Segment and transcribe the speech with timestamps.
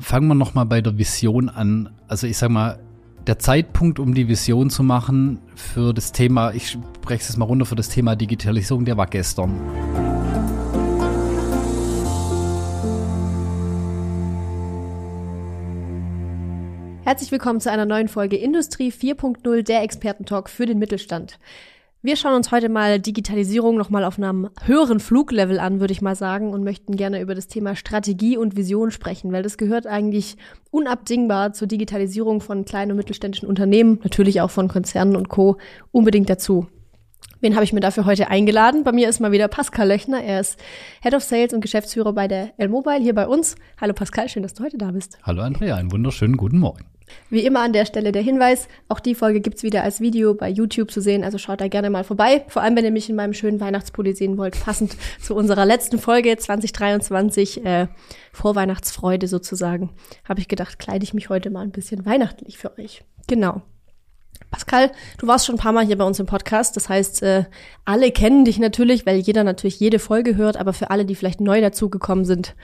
[0.00, 1.90] fangen wir noch mal bei der Vision an.
[2.06, 2.78] Also ich sag mal,
[3.26, 7.66] der Zeitpunkt, um die Vision zu machen für das Thema, ich spreche es mal runter
[7.66, 9.60] für das Thema Digitalisierung, der war gestern.
[17.04, 21.38] Herzlich willkommen zu einer neuen Folge Industrie 4.0, der Expertentalk für den Mittelstand.
[22.00, 26.14] Wir schauen uns heute mal Digitalisierung nochmal auf einem höheren Fluglevel an, würde ich mal
[26.14, 30.36] sagen, und möchten gerne über das Thema Strategie und Vision sprechen, weil das gehört eigentlich
[30.70, 35.56] unabdingbar zur Digitalisierung von kleinen und mittelständischen Unternehmen, natürlich auch von Konzernen und Co.
[35.90, 36.68] unbedingt dazu.
[37.40, 38.84] Wen habe ich mir dafür heute eingeladen?
[38.84, 40.22] Bei mir ist mal wieder Pascal Löchner.
[40.22, 40.56] Er ist
[41.02, 43.56] Head of Sales und Geschäftsführer bei der L-Mobile hier bei uns.
[43.80, 45.18] Hallo Pascal, schön, dass du heute da bist.
[45.24, 46.84] Hallo Andrea, einen wunderschönen guten Morgen.
[47.30, 50.48] Wie immer an der Stelle der Hinweis, auch die Folge gibt's wieder als Video bei
[50.48, 52.44] YouTube zu sehen, also schaut da gerne mal vorbei.
[52.48, 55.98] Vor allem, wenn ihr mich in meinem schönen Weihnachtspulli sehen wollt, passend zu unserer letzten
[55.98, 57.88] Folge 2023, äh,
[58.32, 59.90] Vorweihnachtsfreude sozusagen,
[60.24, 63.04] habe ich gedacht, kleide ich mich heute mal ein bisschen weihnachtlich für euch.
[63.26, 63.62] Genau.
[64.50, 66.76] Pascal, du warst schon ein paar Mal hier bei uns im Podcast.
[66.76, 67.44] Das heißt, äh,
[67.84, 70.56] alle kennen dich natürlich, weil jeder natürlich jede Folge hört.
[70.56, 72.54] Aber für alle, die vielleicht neu dazugekommen sind,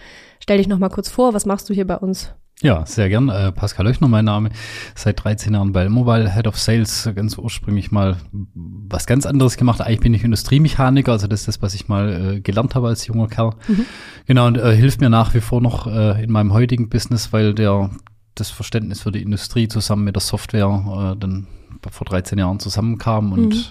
[0.41, 1.35] stell dich noch mal kurz vor.
[1.35, 2.33] Was machst du hier bei uns?
[2.65, 3.29] Ja, sehr gern.
[3.29, 4.49] Äh, Pascal Löchner, mein Name.
[4.95, 7.07] Seit 13 Jahren bei Mobile Head of Sales.
[7.15, 9.83] Ganz ursprünglich mal was ganz anderes gemacht.
[9.83, 13.07] Eigentlich bin ich Industriemechaniker, also das ist das, was ich mal äh, gelernt habe als
[13.07, 13.51] junger Kerl.
[13.69, 13.85] Mhm.
[14.25, 17.53] Genau, und äh, hilft mir nach wie vor noch äh, in meinem heutigen Business, weil
[17.53, 17.91] der
[18.35, 21.47] das Verständnis für die Industrie zusammen mit der Software äh, dann
[21.91, 23.63] vor 13 Jahren zusammenkam und mhm.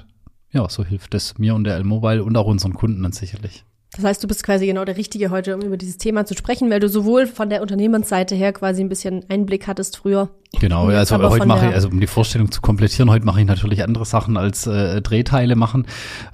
[0.52, 3.66] ja, so hilft es mir und der L-Mobile und auch unseren Kunden dann sicherlich.
[3.96, 6.72] Das heißt, du bist quasi genau der Richtige heute, um über dieses Thema zu sprechen,
[6.72, 10.30] weil du sowohl von der Unternehmensseite her quasi ein bisschen Einblick hattest früher.
[10.60, 13.84] Genau, also heute mache ich, also um die Vorstellung zu komplettieren, heute mache ich natürlich
[13.84, 15.86] andere Sachen als äh, Drehteile machen.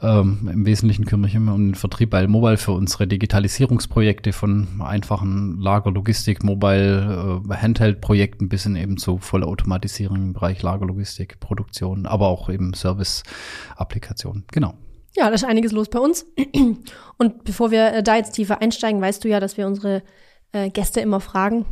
[0.01, 4.81] Ähm, Im Wesentlichen kümmere ich mich um den Vertrieb bei Mobile für unsere Digitalisierungsprojekte von
[4.81, 12.27] einfachen Lagerlogistik, Mobile, äh, Handheld-Projekten bis hin eben zu Vollautomatisierung im Bereich Lagerlogistik, Produktion, aber
[12.27, 14.45] auch eben Service-Applikationen.
[14.51, 14.75] Genau.
[15.15, 16.25] Ja, da ist einiges los bei uns.
[17.17, 20.03] Und bevor wir äh, da jetzt tiefer einsteigen, weißt du ja, dass wir unsere
[20.51, 21.65] äh, Gäste immer fragen,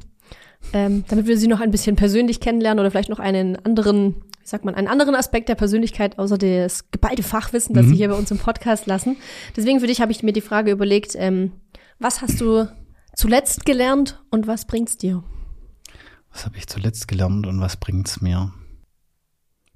[0.74, 4.48] ähm, damit wir sie noch ein bisschen persönlich kennenlernen oder vielleicht noch einen anderen, wie
[4.48, 7.90] sagt man, einen anderen Aspekt der Persönlichkeit außer das geballte Fachwissen, das mhm.
[7.90, 9.18] sie hier bei uns im Podcast lassen.
[9.56, 11.54] Deswegen für dich habe ich mir die Frage überlegt, ähm,
[12.00, 12.68] was hast du
[13.16, 15.24] zuletzt gelernt und was bringt's dir?
[16.32, 18.54] Was habe ich zuletzt gelernt und was bringt's mir?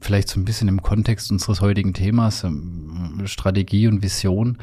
[0.02, 4.58] Vielleicht so ein bisschen im Kontext unseres heutigen Themas, ähm, Strategie und Vision.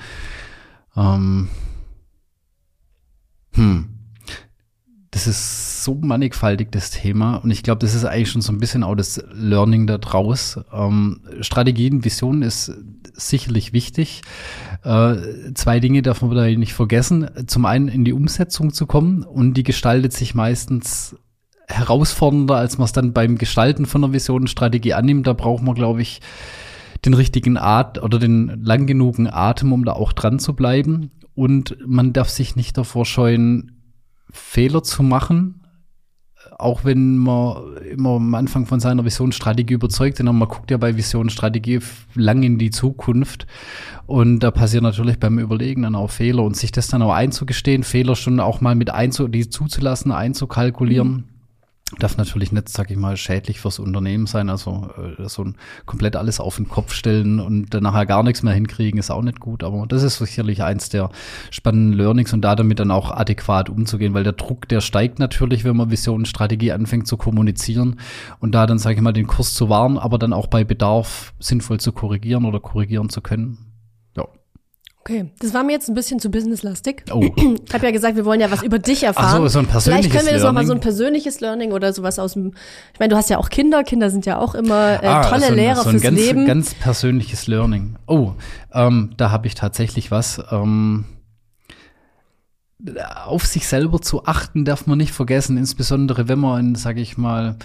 [0.97, 1.49] Ähm,
[3.53, 3.89] hm.
[5.11, 7.37] Das ist so mannigfaltig, das Thema.
[7.37, 10.61] Und ich glaube, das ist eigentlich schon so ein bisschen auch das Learning da draus.
[10.73, 12.73] Ähm, Strategie und Vision ist
[13.15, 14.23] sicherlich wichtig.
[14.85, 15.17] Äh,
[15.55, 17.31] zwei Dinge darf man da nicht vergessen.
[17.47, 21.17] Zum einen in die Umsetzung zu kommen und die gestaltet sich meistens
[21.69, 25.27] herausfordernder, als man es dann beim Gestalten von einer Visionenstrategie annimmt.
[25.27, 26.21] Da braucht man, glaube ich,
[27.05, 31.11] den richtigen At oder den lang genugen Atem, um da auch dran zu bleiben.
[31.35, 33.73] Und man darf sich nicht davor scheuen,
[34.31, 35.63] Fehler zu machen,
[36.59, 40.97] auch wenn man immer am Anfang von seiner Visionsstrategie überzeugt ist, man guckt ja bei
[40.97, 41.81] Visionsstrategie
[42.15, 43.47] lang in die Zukunft
[44.07, 47.85] und da passiert natürlich beim Überlegen dann auch Fehler und sich das dann auch einzugestehen,
[47.85, 51.09] Fehler schon auch mal mit einzu die zuzulassen, einzukalkulieren.
[51.09, 51.38] Mhm
[51.99, 54.51] darf natürlich nicht, sag ich mal, schädlich fürs Unternehmen sein.
[54.51, 55.57] Also äh, so ein
[55.87, 59.23] komplett alles auf den Kopf stellen und dann nachher gar nichts mehr hinkriegen, ist auch
[59.23, 59.65] nicht gut.
[59.65, 61.11] Aber das ist sicherlich eins der
[61.51, 65.65] spannenden Learnings und da damit dann auch adäquat umzugehen, weil der Druck, der steigt natürlich,
[65.65, 67.97] wenn man Vision und Strategie anfängt zu kommunizieren
[68.41, 71.33] und da dann, sage ich mal, den Kurs zu wahren, aber dann auch bei Bedarf
[71.39, 73.68] sinnvoll zu korrigieren oder korrigieren zu können.
[75.01, 77.05] Okay, das war mir jetzt ein bisschen zu businesslastig.
[77.13, 77.23] Oh.
[77.69, 79.27] Ich habe ja gesagt, wir wollen ja was über dich erfahren.
[79.29, 81.93] Ach so, so ein persönliches Vielleicht können wir das nochmal so ein persönliches Learning oder
[81.93, 82.53] sowas aus dem.
[82.93, 83.85] Ich meine, du hast ja auch Kinder.
[83.85, 86.19] Kinder sind ja auch immer äh, ah, tolle so ein, Lehrer so ein fürs ganz,
[86.19, 86.47] Leben.
[86.47, 87.97] Ganz persönliches Learning.
[88.07, 88.33] Oh,
[88.73, 90.43] ähm, da habe ich tatsächlich was.
[90.51, 91.05] Ähm,
[93.25, 97.19] auf sich selber zu achten darf man nicht vergessen, insbesondere wenn man in, sage ich
[97.19, 97.57] mal,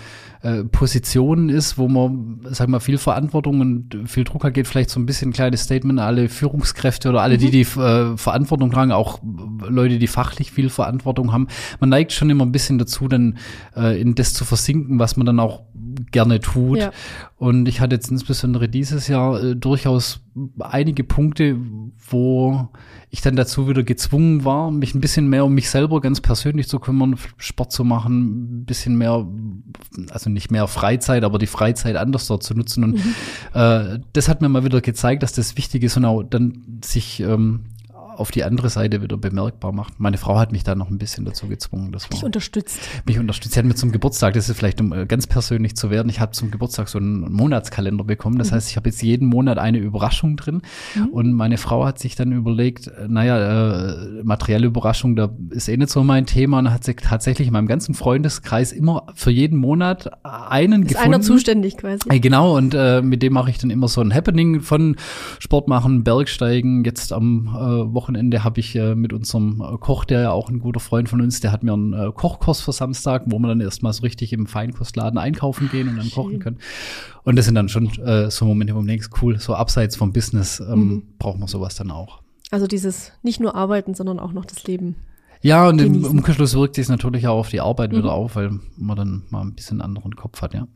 [0.44, 4.90] äh, Positionen ist, wo man, sag mal, viel Verantwortung und viel Druck hat, geht vielleicht
[4.90, 7.40] so ein bisschen ein kleines Statement alle Führungskräfte oder alle, mhm.
[7.40, 9.22] die die äh, Verantwortung tragen, auch
[9.66, 11.48] Leute, die fachlich viel Verantwortung haben.
[11.80, 13.38] Man neigt schon immer ein bisschen dazu, dann
[13.76, 15.64] äh, in das zu versinken, was man dann auch
[16.12, 16.80] gerne tut.
[16.80, 16.92] Ja.
[17.38, 20.22] Und ich hatte jetzt insbesondere dieses Jahr äh, durchaus
[20.60, 21.58] einige Punkte,
[22.10, 22.70] wo
[23.10, 26.68] ich dann dazu wieder gezwungen war, mich ein bisschen mehr um mich selber ganz persönlich
[26.68, 29.28] zu kümmern, Sport zu machen, ein bisschen mehr,
[30.10, 32.84] also nicht mehr Freizeit, aber die Freizeit anders dort zu nutzen.
[32.84, 33.16] Und mhm.
[33.54, 37.20] äh, das hat mir mal wieder gezeigt, dass das wichtig ist und auch dann sich
[37.22, 37.62] ähm,
[38.18, 40.00] auf die andere Seite wieder bemerkbar macht.
[40.00, 41.92] Meine Frau hat mich da noch ein bisschen dazu gezwungen.
[41.92, 42.80] Das Dich unterstützt.
[43.06, 43.54] Mich unterstützt.
[43.54, 46.20] Sie hat mir zum Geburtstag, das ist vielleicht um äh, ganz persönlich zu werden, ich
[46.20, 48.38] habe zum Geburtstag so einen Monatskalender bekommen.
[48.38, 48.56] Das mhm.
[48.56, 50.62] heißt, ich habe jetzt jeden Monat eine Überraschung drin.
[50.96, 51.08] Mhm.
[51.08, 55.78] Und meine Frau hat sich dann überlegt, äh, naja, äh, materielle Überraschung, da ist eh
[55.78, 56.60] nicht so mein Thema.
[56.60, 61.14] Und hat sich tatsächlich in meinem ganzen Freundeskreis immer für jeden Monat einen ist gefunden.
[61.14, 62.10] einer zuständig quasi.
[62.10, 64.96] Äh, genau, und äh, mit dem mache ich dann immer so ein Happening von
[65.40, 66.84] Sport machen, Bergsteigen.
[66.84, 70.60] Jetzt am äh, Wochenende habe ich äh, mit unserem äh, Koch, der ja auch ein
[70.60, 73.62] guter Freund von uns, der hat mir einen äh, Kochkurs für Samstag, wo wir dann
[73.62, 76.14] erstmal so richtig im Feinkostladen einkaufen gehen und dann Schön.
[76.14, 76.58] kochen können.
[77.24, 80.14] Und das sind dann schon äh, so Momente, wo man denkt, cool, so abseits vom
[80.14, 81.04] Business ähm, mhm.
[81.20, 82.22] braucht man sowas dann auch.
[82.52, 84.96] Also dieses nicht nur arbeiten, sondern auch noch das Leben.
[85.42, 86.04] Ja, und genießen.
[86.04, 87.98] im Umkehrschluss wirkt sich natürlich auch auf die Arbeit mhm.
[87.98, 90.68] wieder auf, weil man dann mal ein bisschen anderen Kopf hat, ja.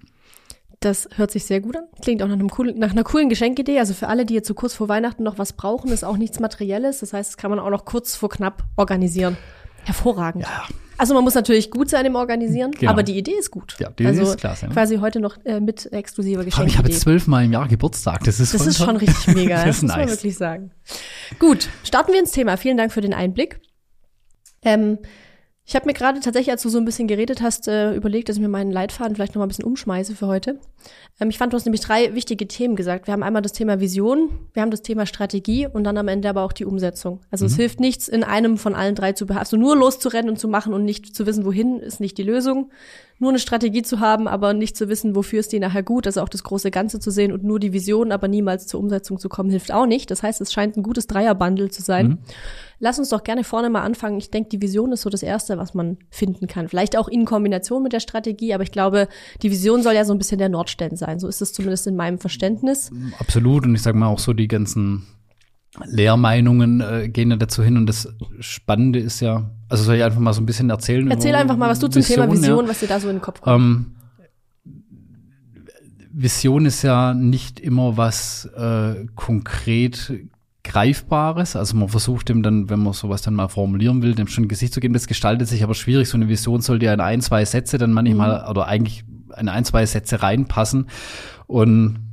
[0.79, 1.85] Das hört sich sehr gut an.
[2.01, 3.79] Klingt auch nach, einem coolen, nach einer coolen Geschenkidee.
[3.79, 6.39] Also für alle, die jetzt so kurz vor Weihnachten noch was brauchen, ist auch nichts
[6.39, 7.00] Materielles.
[7.00, 9.38] Das heißt, das kann man auch noch kurz vor knapp organisieren.
[9.85, 10.44] Hervorragend.
[10.44, 10.65] Ja.
[10.97, 12.91] Also man muss natürlich gut sein im Organisieren, genau.
[12.91, 13.75] aber die Idee ist gut.
[13.79, 14.68] Ja, die also Idee ist klasse.
[14.68, 14.74] Ne?
[14.74, 16.59] Quasi heute noch äh, mit exklusiver Geschenk.
[16.59, 18.23] Aber ich habe jetzt zwölfmal im Jahr Geburtstag.
[18.23, 19.56] Das ist, das ist schon richtig mega.
[19.65, 20.71] das, ist das muss man wirklich sagen.
[21.39, 22.57] Gut, starten wir ins Thema.
[22.57, 23.59] Vielen Dank für den Einblick.
[24.63, 24.97] Ähm,
[25.69, 28.37] ich habe mir gerade tatsächlich, als du so ein bisschen geredet hast, äh, überlegt, dass
[28.37, 30.61] ich mir meinen Leitfaden vielleicht noch mal ein bisschen umschmeiße für heute.
[31.19, 33.05] Ähm, ich fand, du hast nämlich drei wichtige Themen gesagt.
[33.07, 36.29] Wir haben einmal das Thema Vision, wir haben das Thema Strategie und dann am Ende
[36.29, 37.19] aber auch die Umsetzung.
[37.31, 37.51] Also mhm.
[37.51, 39.43] es hilft nichts, in einem von allen drei zu behalten.
[39.45, 42.71] Also nur loszurennen und zu machen und nicht zu wissen, wohin, ist nicht die Lösung.
[43.19, 46.21] Nur eine Strategie zu haben, aber nicht zu wissen, wofür ist die nachher gut, also
[46.21, 49.27] auch das große Ganze zu sehen und nur die Vision, aber niemals zur Umsetzung zu
[49.27, 50.11] kommen, hilft auch nicht.
[50.11, 52.07] Das heißt, es scheint ein gutes Dreierbundle zu sein.
[52.07, 52.17] Mhm.
[52.79, 54.17] Lass uns doch gerne vorne mal anfangen.
[54.17, 56.69] Ich denke, die Vision ist so das Erste, was man finden kann.
[56.69, 59.07] Vielleicht auch in Kombination mit der Strategie, aber ich glaube,
[59.41, 61.19] die Vision soll ja so ein bisschen der Nordstern sein.
[61.19, 62.91] So ist es zumindest in meinem Verständnis.
[63.17, 63.65] Absolut.
[63.65, 65.07] Und ich sage mal auch so die ganzen
[65.85, 67.77] Lehrmeinungen äh, gehen ja dazu hin.
[67.77, 71.09] Und das Spannende ist ja, also soll ich einfach mal so ein bisschen erzählen?
[71.09, 72.71] Erzähl einfach mal, was du zum Vision, Thema Vision, ja.
[72.71, 73.55] was dir da so in den Kopf kommt.
[73.55, 73.85] Ähm,
[76.11, 80.13] Vision ist ja nicht immer was äh, konkret
[80.63, 81.55] Greifbares.
[81.55, 84.47] Also man versucht dem dann, wenn man sowas dann mal formulieren will, dem schon ein
[84.47, 84.93] Gesicht zu geben.
[84.93, 86.09] Das gestaltet sich aber schwierig.
[86.09, 88.49] So eine Vision sollte ja in ein, zwei Sätze dann manchmal mhm.
[88.49, 89.03] oder eigentlich
[89.39, 90.87] in ein, zwei Sätze reinpassen.
[91.45, 92.06] Und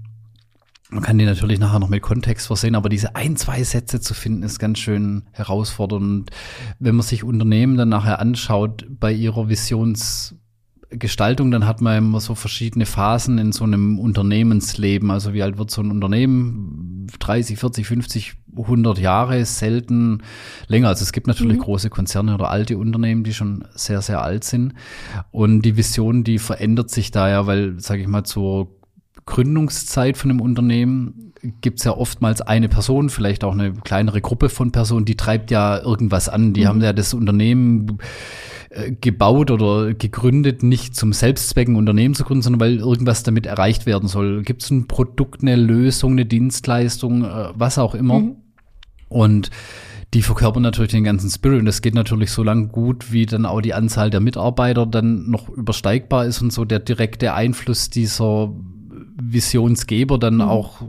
[0.90, 4.14] man kann die natürlich nachher noch mit Kontext versehen, aber diese ein, zwei Sätze zu
[4.14, 6.30] finden, ist ganz schön herausfordernd.
[6.78, 10.36] Wenn man sich Unternehmen dann nachher anschaut bei ihrer Visions
[10.90, 15.10] Gestaltung, dann hat man immer so verschiedene Phasen in so einem Unternehmensleben.
[15.10, 17.06] Also wie alt wird so ein Unternehmen?
[17.18, 20.22] 30, 40, 50, 100 Jahre, selten
[20.68, 20.88] länger.
[20.88, 21.62] Also es gibt natürlich mhm.
[21.62, 24.74] große Konzerne oder alte Unternehmen, die schon sehr, sehr alt sind.
[25.30, 28.73] Und die Vision, die verändert sich da ja, weil, sage ich mal, zur
[29.26, 34.48] Gründungszeit von einem Unternehmen gibt es ja oftmals eine Person, vielleicht auch eine kleinere Gruppe
[34.48, 36.52] von Personen, die treibt ja irgendwas an.
[36.52, 36.66] Die mhm.
[36.66, 37.98] haben ja das Unternehmen
[38.70, 43.46] äh, gebaut oder gegründet, nicht zum Selbstzweck ein Unternehmen zu gründen, sondern weil irgendwas damit
[43.46, 44.42] erreicht werden soll.
[44.42, 48.20] Gibt es ein Produkt, eine Lösung, eine Dienstleistung, äh, was auch immer.
[48.20, 48.36] Mhm.
[49.08, 49.50] Und
[50.14, 53.46] die verkörpern natürlich den ganzen Spirit und das geht natürlich so lang gut, wie dann
[53.46, 58.52] auch die Anzahl der Mitarbeiter dann noch übersteigbar ist und so der direkte Einfluss dieser
[59.16, 60.42] Visionsgeber dann mhm.
[60.42, 60.82] auch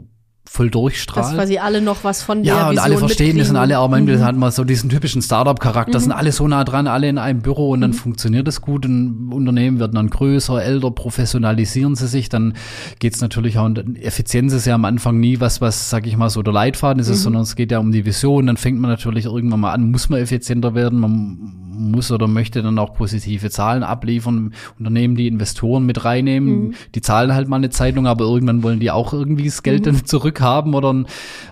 [0.48, 1.26] voll durchstrahlt.
[1.26, 3.88] Dass quasi alle noch was von der Ja, und alle verstehen das und alle auch,
[3.88, 4.06] mhm.
[4.06, 6.02] das hat mal so diesen typischen Startup-Charakter, mhm.
[6.04, 7.94] sind alle so nah dran, alle in einem Büro und dann mhm.
[7.94, 12.54] funktioniert das gut und Unternehmen werden dann größer, älter, professionalisieren sie sich, dann
[13.00, 16.30] geht's natürlich auch, und Effizienz ist ja am Anfang nie was, was, sag ich mal,
[16.30, 17.14] so der Leitfaden ist, mhm.
[17.14, 20.08] sondern es geht ja um die Vision, dann fängt man natürlich irgendwann mal an, muss
[20.08, 25.86] man effizienter werden, man muss oder möchte dann auch positive Zahlen abliefern, Unternehmen, die Investoren
[25.86, 26.74] mit reinnehmen, mhm.
[26.94, 29.84] die zahlen halt mal eine Zeitung, aber irgendwann wollen die auch irgendwie das Geld mhm.
[29.84, 31.06] dann zurück haben oder ein,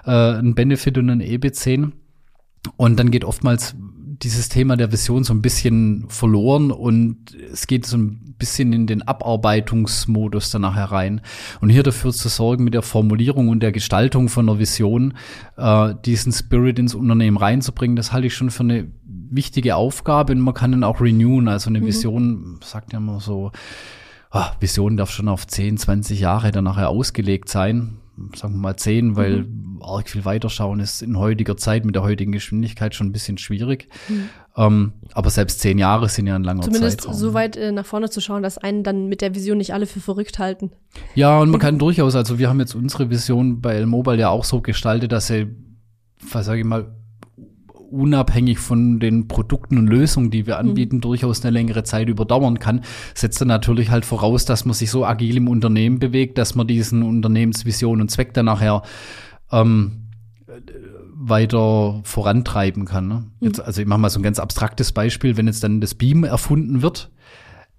[0.04, 1.92] äh, ein Benefit und ein EBIT sehen.
[2.76, 3.74] Und dann geht oftmals
[4.22, 8.86] dieses Thema der Vision so ein bisschen verloren und es geht so ein bisschen in
[8.86, 11.20] den Abarbeitungsmodus danach herein.
[11.60, 15.14] Und hier dafür zu sorgen, mit der Formulierung und der Gestaltung von einer Vision
[15.56, 18.88] äh, diesen Spirit ins Unternehmen reinzubringen, das halte ich schon für eine
[19.34, 21.48] wichtige Aufgabe und man kann dann auch renewen.
[21.48, 21.86] Also eine mhm.
[21.86, 23.52] Vision, sagt ja immer so,
[24.30, 27.98] ah, Vision darf schon auf 10, 20 Jahre dann nachher ausgelegt sein
[28.34, 29.82] sagen wir mal zehn, weil mhm.
[29.82, 33.88] arg viel weiterschauen ist in heutiger Zeit mit der heutigen Geschwindigkeit schon ein bisschen schwierig.
[34.08, 34.28] Mhm.
[34.56, 37.14] Ähm, aber selbst zehn Jahre sind ja ein langer Zumindest Zeitraum.
[37.14, 39.86] so weit äh, nach vorne zu schauen, dass einen dann mit der Vision nicht alle
[39.86, 40.70] für verrückt halten.
[41.14, 44.44] Ja, und man kann durchaus, also wir haben jetzt unsere Vision bei L-Mobile ja auch
[44.44, 45.48] so gestaltet, dass sie,
[46.20, 46.94] was sage ich mal,
[47.94, 51.00] unabhängig von den Produkten und Lösungen, die wir anbieten, mhm.
[51.02, 52.82] durchaus eine längere Zeit überdauern kann,
[53.14, 56.66] setzt dann natürlich halt voraus, dass man sich so agil im Unternehmen bewegt, dass man
[56.66, 58.82] diesen Unternehmensvision und Zweck dann nachher
[59.52, 60.08] ähm,
[61.14, 63.08] weiter vorantreiben kann.
[63.08, 63.24] Ne?
[63.40, 66.24] Jetzt, also ich mache mal so ein ganz abstraktes Beispiel, wenn jetzt dann das Beam
[66.24, 67.10] erfunden wird,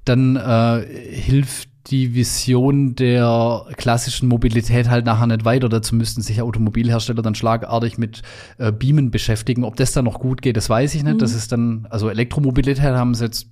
[0.05, 5.69] dann äh, hilft die Vision der klassischen Mobilität halt nachher nicht weiter.
[5.69, 8.23] Dazu müssten sich Automobilhersteller dann schlagartig mit
[8.57, 9.63] äh, Beamen beschäftigen.
[9.63, 11.15] Ob das dann noch gut geht, das weiß ich nicht.
[11.15, 11.19] Mhm.
[11.19, 13.47] Das ist dann, also Elektromobilität haben sie jetzt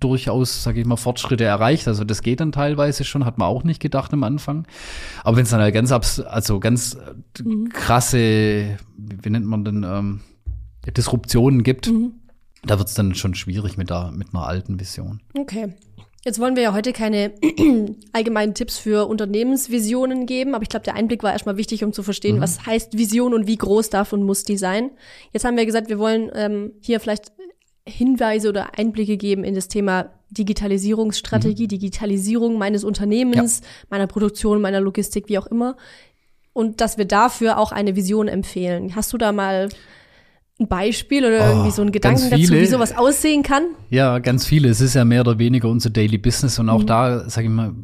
[0.00, 1.88] durchaus, sage ich mal, Fortschritte erreicht.
[1.88, 4.66] Also das geht dann teilweise schon, hat man auch nicht gedacht am Anfang.
[5.24, 7.70] Aber wenn es dann halt ganz abs also ganz äh, mhm.
[7.70, 10.20] krasse, wie nennt man denn, ähm,
[10.96, 12.12] Disruptionen gibt, mhm.
[12.64, 15.20] da wird es dann schon schwierig mit, der, mit einer alten Vision.
[15.38, 15.74] Okay.
[16.24, 17.32] Jetzt wollen wir ja heute keine
[18.12, 22.02] allgemeinen Tipps für Unternehmensvisionen geben, aber ich glaube, der Einblick war erstmal wichtig, um zu
[22.02, 22.40] verstehen, mhm.
[22.40, 24.90] was heißt Vision und wie groß darf und muss die sein.
[25.32, 27.32] Jetzt haben wir gesagt, wir wollen ähm, hier vielleicht
[27.86, 31.68] Hinweise oder Einblicke geben in das Thema Digitalisierungsstrategie, mhm.
[31.68, 33.66] Digitalisierung meines Unternehmens, ja.
[33.90, 35.76] meiner Produktion, meiner Logistik, wie auch immer.
[36.52, 38.96] Und dass wir dafür auch eine Vision empfehlen.
[38.96, 39.68] Hast du da mal
[40.60, 43.62] ein Beispiel oder oh, irgendwie so ein Gedanken dazu, wie sowas aussehen kann?
[43.90, 44.68] Ja, ganz viele.
[44.68, 46.86] Es ist ja mehr oder weniger unser Daily Business und auch mhm.
[46.86, 47.74] da, sage ich mal,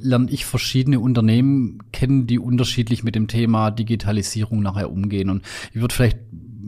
[0.00, 5.28] lerne ich verschiedene Unternehmen kennen, die unterschiedlich mit dem Thema Digitalisierung nachher umgehen.
[5.28, 6.18] Und ich würde vielleicht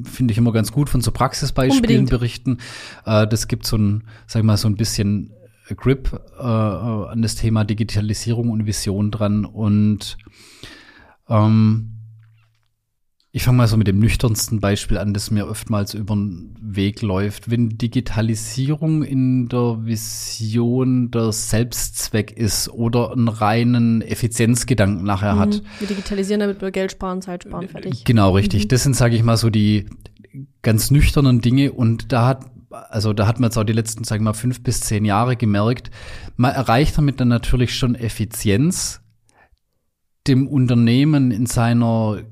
[0.05, 2.11] finde ich immer ganz gut von so Praxisbeispielen Unbedingt.
[2.11, 2.59] berichten.
[3.05, 5.33] Äh, das gibt so ein, sag ich mal, so ein bisschen
[5.77, 10.17] Grip äh, an das Thema Digitalisierung und Vision dran und
[11.29, 11.92] ähm,
[13.35, 17.01] ich fange mal so mit dem nüchternsten Beispiel an, das mir oftmals über den Weg
[17.01, 17.51] läuft.
[17.51, 25.39] Wenn Digitalisierung in der Vision der Selbstzweck ist oder einen reinen Effizienzgedanken nachher mhm.
[25.39, 25.63] hat.
[25.79, 28.05] Wir digitalisieren, damit wir Geld sparen, Zeit sparen, fertig.
[28.05, 28.65] Genau, richtig.
[28.65, 28.69] Mhm.
[28.69, 29.87] Das sind, sage ich mal, so die
[30.61, 32.47] ganz nüchternen Dinge und da hat
[32.89, 35.37] also da hat man jetzt auch die letzten, sagen wir mal, fünf bis zehn Jahre
[35.37, 35.91] gemerkt,
[36.37, 39.03] man erreicht damit dann natürlich schon Effizienz,
[40.27, 42.23] dem Unternehmen in seiner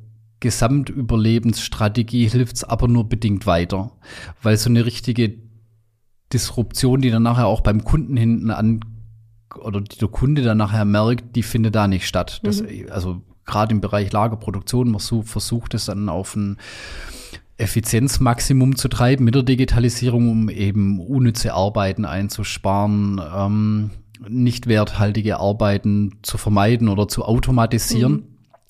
[0.40, 3.92] Gesamtüberlebensstrategie hilft es aber nur bedingt weiter,
[4.42, 5.34] weil so eine richtige
[6.32, 8.80] Disruption, die dann nachher auch beim Kunden hinten an
[9.56, 12.40] oder die der Kunde dann nachher merkt, die findet da nicht statt.
[12.44, 12.86] Das, mhm.
[12.90, 16.56] Also gerade im Bereich Lagerproduktion, man versucht es dann auf ein
[17.56, 23.90] Effizienzmaximum zu treiben mit der Digitalisierung, um eben unnütze Arbeiten einzusparen, ähm,
[24.28, 28.12] nicht werthaltige Arbeiten zu vermeiden oder zu automatisieren.
[28.12, 28.24] Mhm.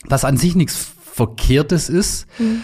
[0.06, 2.62] Was an sich nichts Verkehrtes ist, mhm.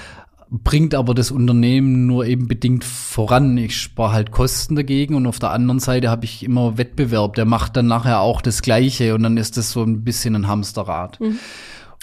[0.49, 3.59] bringt aber das Unternehmen nur eben bedingt voran.
[3.59, 7.45] Ich spare halt Kosten dagegen und auf der anderen Seite habe ich immer Wettbewerb, der
[7.45, 11.21] macht dann nachher auch das Gleiche und dann ist das so ein bisschen ein Hamsterrad.
[11.21, 11.39] Mhm.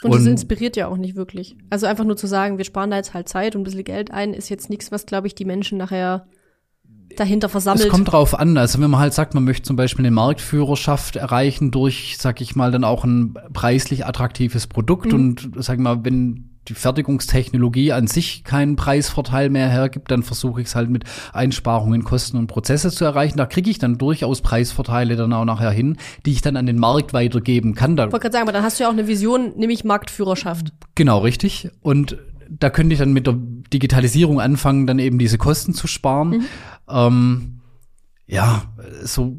[0.04, 1.56] Und, und das inspiriert ja auch nicht wirklich.
[1.72, 4.12] Also einfach nur zu sagen, wir sparen da jetzt halt Zeit und ein bisschen Geld
[4.12, 6.28] ein, ist jetzt nichts, was, glaube ich, die Menschen nachher
[7.16, 7.86] dahinter versammelt.
[7.86, 8.58] Es kommt drauf an.
[8.58, 12.56] Also wenn man halt sagt, man möchte zum Beispiel eine Marktführerschaft erreichen durch, sag ich
[12.56, 15.14] mal, dann auch ein preislich attraktives Produkt mhm.
[15.14, 20.62] und sag ich mal, wenn die Fertigungstechnologie an sich keinen Preisvorteil mehr hergibt, dann versuche
[20.62, 21.04] ich es halt mit
[21.34, 23.38] Einsparungen, Kosten und Prozesse zu erreichen.
[23.38, 26.80] Da kriege ich dann durchaus Preisvorteile dann auch nachher hin, die ich dann an den
[26.80, 27.96] Markt weitergeben kann.
[27.96, 30.72] Da ich wollte gerade sagen, aber dann hast du ja auch eine Vision, nämlich Marktführerschaft.
[30.96, 31.70] Genau, richtig.
[31.82, 32.18] Und
[32.50, 33.38] da könnte ich dann mit der
[33.74, 36.30] Digitalisierung anfangen, dann eben diese Kosten zu sparen.
[36.30, 36.46] Mhm.
[36.90, 37.60] Ähm,
[38.28, 38.64] ja,
[39.04, 39.36] so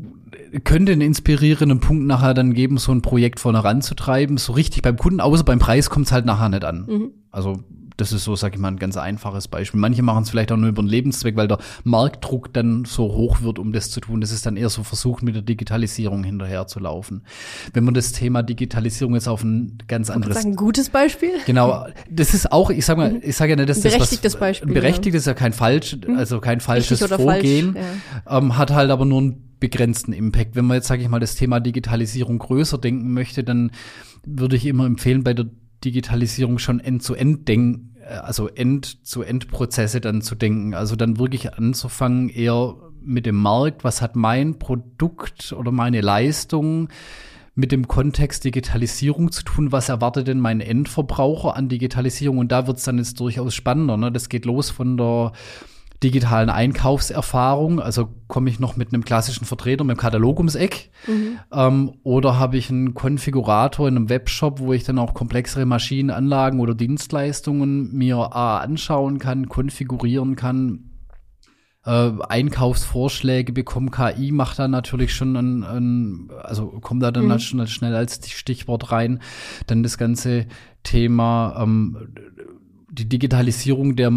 [0.62, 4.36] könnte einen inspirierenden Punkt nachher dann geben, so ein Projekt vorne ranzutreiben.
[4.36, 6.86] So richtig beim Kunden, außer beim Preis kommt es halt nachher nicht an.
[6.86, 7.10] Mhm.
[7.30, 7.64] Also
[7.96, 9.78] das ist so, sag ich mal, ein ganz einfaches Beispiel.
[9.78, 13.42] Manche machen es vielleicht auch nur über den Lebenszweck, weil der Marktdruck dann so hoch
[13.42, 14.20] wird, um das zu tun.
[14.20, 17.22] Das ist dann eher so versucht, mit der Digitalisierung hinterher zu laufen.
[17.72, 20.36] Wenn man das Thema Digitalisierung jetzt auf ein ganz anderes.
[20.36, 21.30] Sagen, ein gutes Beispiel?
[21.46, 21.86] Genau.
[22.10, 23.20] Das ist auch, ich sag mal, mhm.
[23.22, 24.74] ich sage ja nicht, dass das berechtigtes was, Beispiel.
[24.74, 26.16] Berechtigt ist ja kein falsch, mhm.
[26.16, 27.74] also kein falsches Vorgehen.
[27.74, 27.86] Falsch,
[28.26, 28.38] ja.
[28.38, 30.56] ähm, hat halt aber nur einen begrenzten Impact.
[30.56, 33.70] Wenn man jetzt, sage ich mal, das Thema Digitalisierung größer denken möchte, dann
[34.26, 35.46] würde ich immer empfehlen, bei der
[35.84, 40.74] Digitalisierung schon end-zu-end denken, äh, also End-zu-End-Prozesse dann zu denken.
[40.74, 46.88] Also dann wirklich anzufangen, eher mit dem Markt, was hat mein Produkt oder meine Leistung
[47.54, 49.70] mit dem Kontext Digitalisierung zu tun.
[49.72, 52.38] Was erwartet denn mein Endverbraucher an Digitalisierung?
[52.38, 53.96] Und da wird es dann jetzt durchaus spannender.
[53.96, 54.10] Ne?
[54.10, 55.32] Das geht los von der
[56.04, 57.80] digitalen Einkaufserfahrung.
[57.80, 61.38] Also komme ich noch mit einem klassischen Vertreter mit dem Katalog ums Eck mhm.
[61.52, 66.60] ähm, oder habe ich einen Konfigurator in einem Webshop, wo ich dann auch komplexere Maschinenanlagen
[66.60, 70.90] oder Dienstleistungen mir A, anschauen kann, konfigurieren kann.
[71.86, 73.90] Äh, Einkaufsvorschläge bekommen.
[73.90, 77.38] KI macht da natürlich schon ein, ein also kommt da dann mhm.
[77.38, 79.20] schnell, schnell als Stichwort rein.
[79.66, 80.46] Dann das ganze
[80.82, 82.14] Thema ähm,
[82.94, 84.12] die Digitalisierung der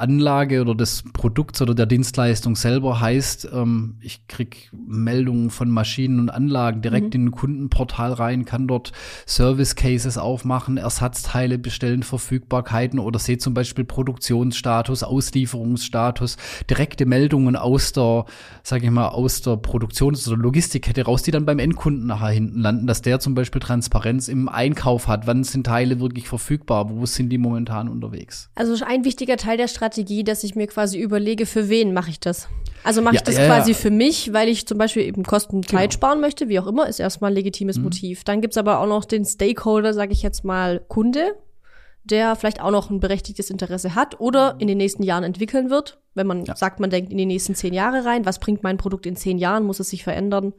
[0.00, 6.20] Anlage oder des Produkts oder der Dienstleistung selber heißt, ähm, ich krieg Meldungen von Maschinen
[6.20, 7.20] und Anlagen direkt mhm.
[7.20, 8.92] in ein Kundenportal rein, kann dort
[9.26, 16.36] Service Cases aufmachen, Ersatzteile bestellen, Verfügbarkeiten oder sehe zum Beispiel Produktionsstatus, Auslieferungsstatus,
[16.68, 18.24] direkte Meldungen aus der,
[18.62, 22.60] sage ich mal, aus der Produktions- oder Logistikkette raus, die dann beim Endkunden nachher hinten
[22.60, 27.06] landen, dass der zum Beispiel Transparenz im Einkauf hat, wann sind Teile wirklich verfügbar, wo
[27.06, 28.50] sind die momentan unterwegs.
[28.54, 29.89] Also ein wichtiger Teil der Strategie,
[30.24, 32.48] dass ich mir quasi überlege, für wen mache ich das?
[32.82, 33.76] Also mache ich ja, das ja, quasi ja.
[33.76, 35.92] für mich, weil ich zum Beispiel eben Kosten Zeit genau.
[35.92, 37.84] sparen möchte, wie auch immer, ist erstmal ein legitimes mhm.
[37.84, 38.24] Motiv.
[38.24, 41.36] Dann gibt's aber auch noch den Stakeholder, sage ich jetzt mal, Kunde,
[42.04, 46.00] der vielleicht auch noch ein berechtigtes Interesse hat oder in den nächsten Jahren entwickeln wird.
[46.14, 49.06] Wenn man sagt, man denkt in die nächsten zehn Jahre rein, was bringt mein Produkt
[49.06, 50.54] in zehn Jahren, muss es sich verändern?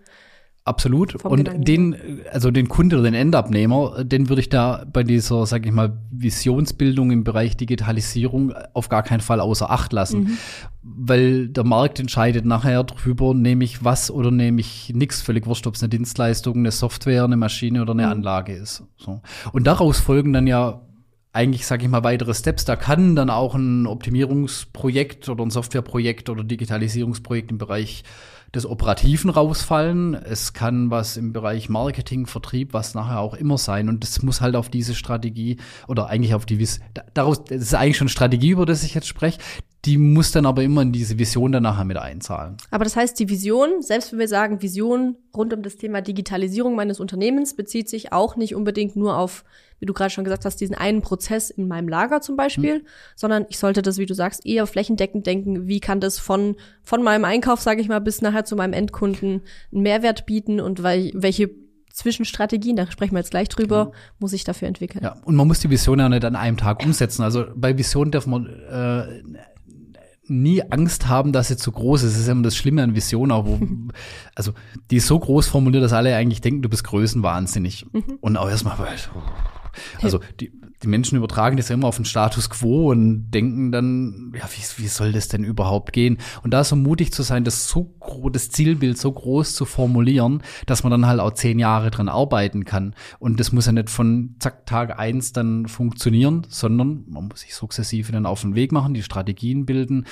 [0.63, 1.25] Absolut.
[1.25, 1.63] Und Gedanken.
[1.63, 1.95] den,
[2.31, 5.97] also den Kunde oder den Endabnehmer, den würde ich da bei dieser, sag ich mal,
[6.11, 10.23] Visionsbildung im Bereich Digitalisierung auf gar keinen Fall außer Acht lassen.
[10.23, 10.37] Mhm.
[10.83, 15.65] Weil der Markt entscheidet nachher drüber, nehme ich was oder nehme ich nichts, völlig wurscht,
[15.65, 18.11] ob es eine Dienstleistung, eine Software, eine Maschine oder eine mhm.
[18.11, 18.83] Anlage ist.
[18.97, 19.21] So.
[19.53, 20.81] Und daraus folgen dann ja
[21.33, 22.65] eigentlich, sage ich mal, weitere Steps.
[22.65, 28.03] Da kann dann auch ein Optimierungsprojekt oder ein Softwareprojekt oder Digitalisierungsprojekt im Bereich
[28.53, 30.13] des Operativen rausfallen.
[30.13, 33.87] Es kann was im Bereich Marketing, Vertrieb, was nachher auch immer sein.
[33.87, 36.65] Und das muss halt auf diese Strategie oder eigentlich auf die,
[37.13, 39.39] daraus, das ist eigentlich schon Strategie, über das ich jetzt spreche.
[39.85, 42.57] Die muss dann aber immer in diese Vision dann nachher mit einzahlen.
[42.69, 46.75] Aber das heißt, die Vision, selbst wenn wir sagen, Vision rund um das Thema Digitalisierung
[46.75, 49.43] meines Unternehmens, bezieht sich auch nicht unbedingt nur auf,
[49.79, 52.85] wie du gerade schon gesagt hast, diesen einen Prozess in meinem Lager zum Beispiel, hm.
[53.15, 57.01] sondern ich sollte das, wie du sagst, eher flächendeckend denken, wie kann das von, von
[57.01, 61.09] meinem Einkauf, sage ich mal, bis nachher zu meinem Endkunden einen Mehrwert bieten und weil,
[61.15, 61.49] welche
[61.91, 63.97] Zwischenstrategien, da sprechen wir jetzt gleich drüber, genau.
[64.19, 65.03] muss ich dafür entwickeln.
[65.03, 67.23] Ja, und man muss die Vision ja nicht an einem Tag umsetzen.
[67.23, 69.23] Also bei Vision darf man äh,
[70.31, 72.13] nie Angst haben, dass sie zu groß ist.
[72.13, 73.59] Das ist immer das Schlimme an Vision, auch wo,
[74.35, 74.53] also
[74.89, 77.85] die ist so groß formuliert, dass alle eigentlich denken, du bist größenwahnsinnig.
[77.91, 78.17] Mhm.
[78.21, 78.77] Und auch erstmal,
[80.01, 80.51] also die,
[80.83, 84.83] die Menschen übertragen das ja immer auf den Status quo und denken dann, ja, wie,
[84.83, 86.17] wie soll das denn überhaupt gehen?
[86.43, 87.93] Und da so mutig zu sein, das so
[88.31, 92.65] das Zielbild so groß zu formulieren, dass man dann halt auch zehn Jahre dran arbeiten
[92.65, 92.95] kann.
[93.19, 97.55] Und das muss ja nicht von zack, Tag eins dann funktionieren, sondern man muss sich
[97.55, 100.05] sukzessive dann auf den Weg machen, die Strategien bilden,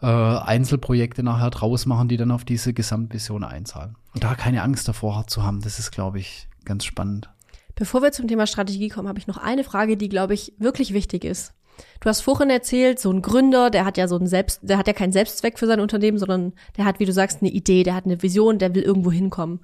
[0.00, 3.96] äh, Einzelprojekte nachher draus machen, die dann auf diese Gesamtvision einzahlen.
[4.14, 7.30] Und da keine Angst davor zu haben, das ist, glaube ich, ganz spannend.
[7.78, 10.92] Bevor wir zum Thema Strategie kommen, habe ich noch eine Frage, die, glaube ich, wirklich
[10.92, 11.54] wichtig ist.
[12.00, 14.88] Du hast vorhin erzählt, so ein Gründer, der hat ja so ein Selbst, der hat
[14.88, 17.94] ja keinen Selbstzweck für sein Unternehmen, sondern der hat, wie du sagst, eine Idee, der
[17.94, 19.60] hat eine Vision, der will irgendwo hinkommen.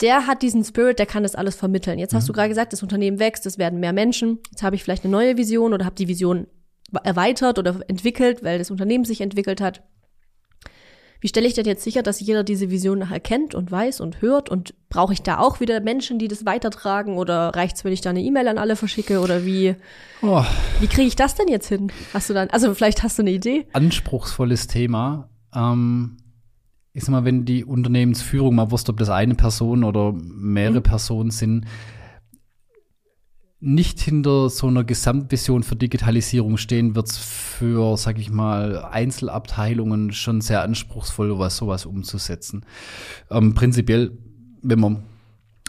[0.00, 2.00] Der hat diesen Spirit, der kann das alles vermitteln.
[2.00, 2.26] Jetzt hast mhm.
[2.26, 4.40] du gerade gesagt, das Unternehmen wächst, es werden mehr Menschen.
[4.50, 6.48] Jetzt habe ich vielleicht eine neue Vision oder habe die Vision
[7.04, 9.84] erweitert oder entwickelt, weil das Unternehmen sich entwickelt hat.
[11.20, 14.20] Wie stelle ich denn jetzt sicher, dass jeder diese Vision nachher kennt und weiß und
[14.20, 14.48] hört?
[14.48, 17.16] Und brauche ich da auch wieder Menschen, die das weitertragen?
[17.16, 19.20] Oder reicht's, wenn ich da eine E-Mail an alle verschicke?
[19.20, 19.74] Oder wie,
[20.22, 20.44] oh.
[20.80, 21.90] wie kriege ich das denn jetzt hin?
[22.12, 23.66] Hast du dann, also vielleicht hast du eine Idee?
[23.72, 25.28] Anspruchsvolles Thema.
[25.54, 26.18] Ähm,
[26.92, 30.84] ich sag mal, wenn die Unternehmensführung, mal wusste, ob das eine Person oder mehrere mhm.
[30.84, 31.66] Personen sind,
[33.58, 40.12] nicht hinter so einer Gesamtvision für Digitalisierung stehen, wird es für, sag ich mal, Einzelabteilungen
[40.12, 42.66] schon sehr anspruchsvoll, was sowas umzusetzen.
[43.30, 44.16] Ähm, prinzipiell,
[44.62, 45.04] wenn man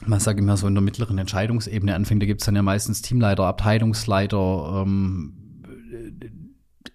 [0.05, 2.61] man sage ich mal so in der mittleren Entscheidungsebene anfängt, da gibt es dann ja
[2.61, 5.33] meistens Teamleiter, Abteilungsleiter, ähm,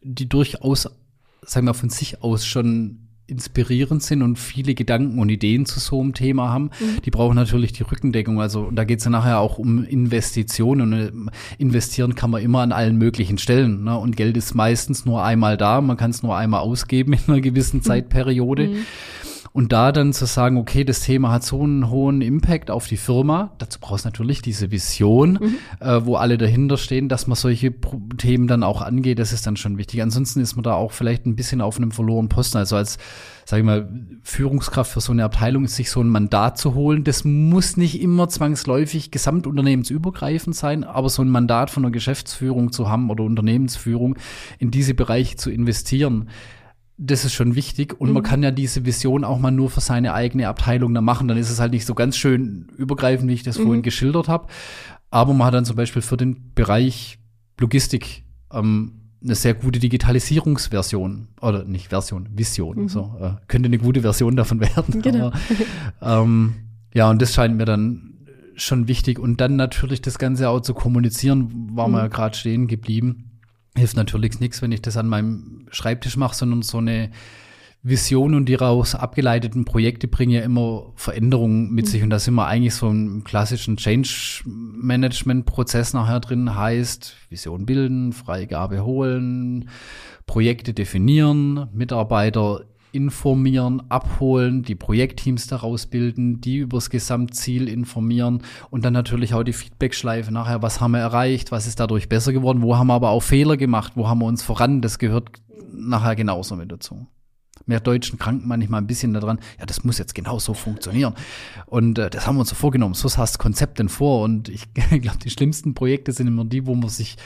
[0.03, 0.89] die durchaus,
[1.43, 6.01] sagen wir von sich aus schon inspirierend sind und viele Gedanken und Ideen zu so
[6.01, 7.03] einem Thema haben, mhm.
[7.05, 8.41] die brauchen natürlich die Rückendeckung.
[8.41, 10.93] Also da geht es ja nachher auch um Investitionen.
[10.93, 11.13] Und äh,
[11.59, 13.85] investieren kann man immer an allen möglichen Stellen.
[13.85, 13.97] Ne?
[13.97, 15.81] Und Geld ist meistens nur einmal da.
[15.81, 17.83] Man kann es nur einmal ausgeben in einer gewissen mhm.
[17.83, 18.69] Zeitperiode.
[18.69, 18.77] Mhm.
[19.55, 22.97] Und da dann zu sagen, okay, das Thema hat so einen hohen Impact auf die
[22.97, 25.57] Firma, dazu brauchst du natürlich diese Vision, mhm.
[25.87, 27.75] äh, wo alle dahinter stehen, dass man solche
[28.17, 30.01] Themen dann auch angeht, das ist dann schon wichtig.
[30.01, 32.57] Ansonsten ist man da auch vielleicht ein bisschen auf einem verlorenen Posten.
[32.57, 32.97] Also als,
[33.45, 33.91] sag ich mal,
[34.23, 37.05] Führungskraft für so eine Abteilung ist sich so ein Mandat zu holen.
[37.05, 42.89] Das muss nicht immer zwangsläufig gesamtunternehmensübergreifend sein, aber so ein Mandat von einer Geschäftsführung zu
[42.89, 44.17] haben oder Unternehmensführung
[44.59, 46.31] in diese Bereiche zu investieren
[47.05, 48.15] das ist schon wichtig und mhm.
[48.15, 51.27] man kann ja diese Vision auch mal nur für seine eigene Abteilung dann machen.
[51.27, 53.65] Dann ist es halt nicht so ganz schön übergreifend, wie ich das mhm.
[53.65, 54.47] vorhin geschildert habe.
[55.11, 57.19] Aber man hat dann zum Beispiel für den Bereich
[57.59, 62.83] Logistik ähm, eine sehr gute Digitalisierungsversion oder nicht Version, Vision.
[62.83, 62.89] Mhm.
[62.89, 65.03] So äh, könnte eine gute Version davon werden.
[65.03, 65.33] Genau.
[65.99, 66.55] Aber, ähm,
[66.95, 68.15] ja, und das scheint mir dann
[68.55, 69.19] schon wichtig.
[69.19, 71.95] Und dann natürlich das Ganze auch zu kommunizieren, war mhm.
[71.95, 73.32] man ja gerade stehen geblieben
[73.77, 77.11] hilft natürlich nichts, wenn ich das an meinem Schreibtisch mache, sondern so eine
[77.85, 81.91] Vision und die daraus abgeleiteten Projekte bringen ja immer Veränderungen mit mhm.
[81.91, 82.05] sich.
[82.05, 86.55] Und da sind wir eigentlich so im klassischen Change-Management-Prozess nachher drin.
[86.55, 89.69] Heißt, Vision bilden, Freigabe holen,
[90.27, 98.93] Projekte definieren, Mitarbeiter informieren, abholen, die Projektteams daraus bilden, die übers Gesamtziel informieren und dann
[98.93, 102.77] natürlich auch die Feedbackschleife nachher, was haben wir erreicht, was ist dadurch besser geworden, wo
[102.77, 105.31] haben wir aber auch Fehler gemacht, wo haben wir uns voran, das gehört
[105.73, 107.07] nachher genauso mit dazu
[107.67, 111.15] mehr Deutschen kranken manchmal ein bisschen daran, ja, das muss jetzt genau so funktionieren.
[111.67, 112.95] Und äh, das haben wir uns so vorgenommen.
[112.95, 114.23] So hast Konzept denn vor.
[114.23, 117.17] Und ich glaube, die schlimmsten Projekte sind immer die, wo man sich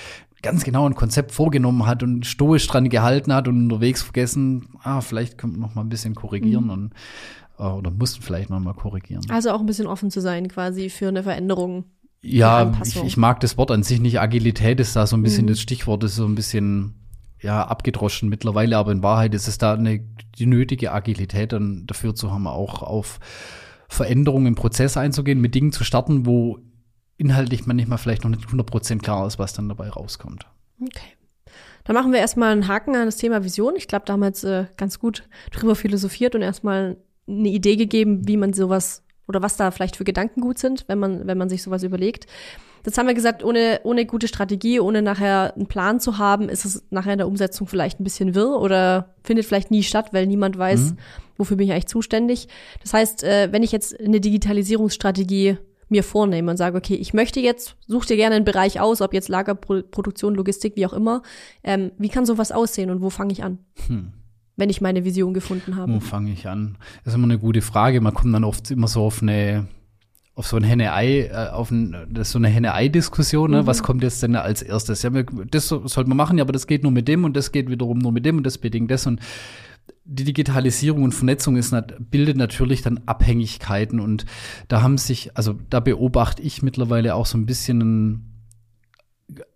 [0.42, 5.00] ganz genau ein Konzept vorgenommen hat und stoisch dran gehalten hat und unterwegs vergessen, ah,
[5.00, 6.70] vielleicht können wir noch mal ein bisschen korrigieren mhm.
[6.70, 6.94] und
[7.58, 9.22] äh, oder mussten vielleicht noch mal korrigieren.
[9.30, 11.84] Also auch ein bisschen offen zu sein quasi für eine Veränderung.
[12.22, 14.20] Ja, ich, ich, mag das Wort an sich nicht.
[14.20, 15.50] Agilität ist da so ein bisschen mhm.
[15.50, 16.94] das Stichwort, ist so ein bisschen
[17.40, 20.00] ja, abgedroschen mittlerweile, aber in Wahrheit ist es da eine,
[20.38, 23.20] die nötige Agilität dann dafür zu haben, auch auf
[23.88, 26.58] Veränderungen im Prozess einzugehen, mit Dingen zu starten, wo
[27.18, 30.46] inhaltlich manchmal vielleicht noch nicht 100% klar ist, was dann dabei rauskommt.
[30.80, 31.16] Okay.
[31.84, 33.74] Dann machen wir erstmal einen Haken an das Thema Vision.
[33.76, 36.96] Ich glaube, damals äh, ganz gut drüber philosophiert und erstmal
[37.28, 40.98] eine Idee gegeben, wie man sowas oder was da vielleicht für Gedanken gut sind, wenn
[40.98, 42.26] man, wenn man sich sowas überlegt.
[42.84, 46.64] Jetzt haben wir gesagt, ohne, ohne gute Strategie, ohne nachher einen Plan zu haben, ist
[46.64, 50.26] es nachher in der Umsetzung vielleicht ein bisschen wirr oder findet vielleicht nie statt, weil
[50.28, 50.96] niemand weiß, mhm.
[51.36, 52.46] wofür bin ich eigentlich zuständig.
[52.82, 57.40] Das heißt, äh, wenn ich jetzt eine Digitalisierungsstrategie mir vornehme und sage, okay, ich möchte
[57.40, 61.22] jetzt, such dir gerne einen Bereich aus, ob jetzt Lagerproduktion, Logistik, wie auch immer.
[61.62, 63.58] Ähm, wie kann sowas aussehen und wo fange ich an?
[63.86, 64.12] Hm.
[64.56, 65.92] Wenn ich meine Vision gefunden habe.
[65.92, 66.78] Wo fange ich an?
[67.04, 68.00] Das ist immer eine gute Frage.
[68.00, 69.68] Man kommt dann oft immer so auf eine
[70.36, 73.62] auf so ein Henne-Ei, äh, auf ein, das ist so eine Henne-Ei-Diskussion, ne?
[73.62, 73.66] Mhm.
[73.66, 75.02] was kommt jetzt denn als erstes?
[75.02, 77.70] Ja, das sollte man machen, ja, aber das geht nur mit dem und das geht
[77.70, 79.18] wiederum nur mit dem und das bedingt das und
[80.08, 81.74] die Digitalisierung und Vernetzung ist,
[82.10, 84.24] bildet natürlich dann Abhängigkeiten und
[84.68, 88.44] da haben sich, also da beobachte ich mittlerweile auch so ein bisschen,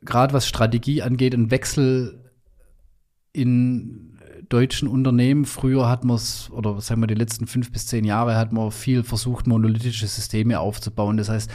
[0.03, 2.33] gerade was Strategie angeht, ein Wechsel
[3.33, 4.10] in
[4.51, 5.47] deutschen Unternehmen.
[5.47, 8.71] Früher hat man es, oder sagen wir die letzten fünf bis zehn Jahre, hat man
[8.71, 11.17] viel versucht, monolithische Systeme aufzubauen.
[11.17, 11.51] Das heißt,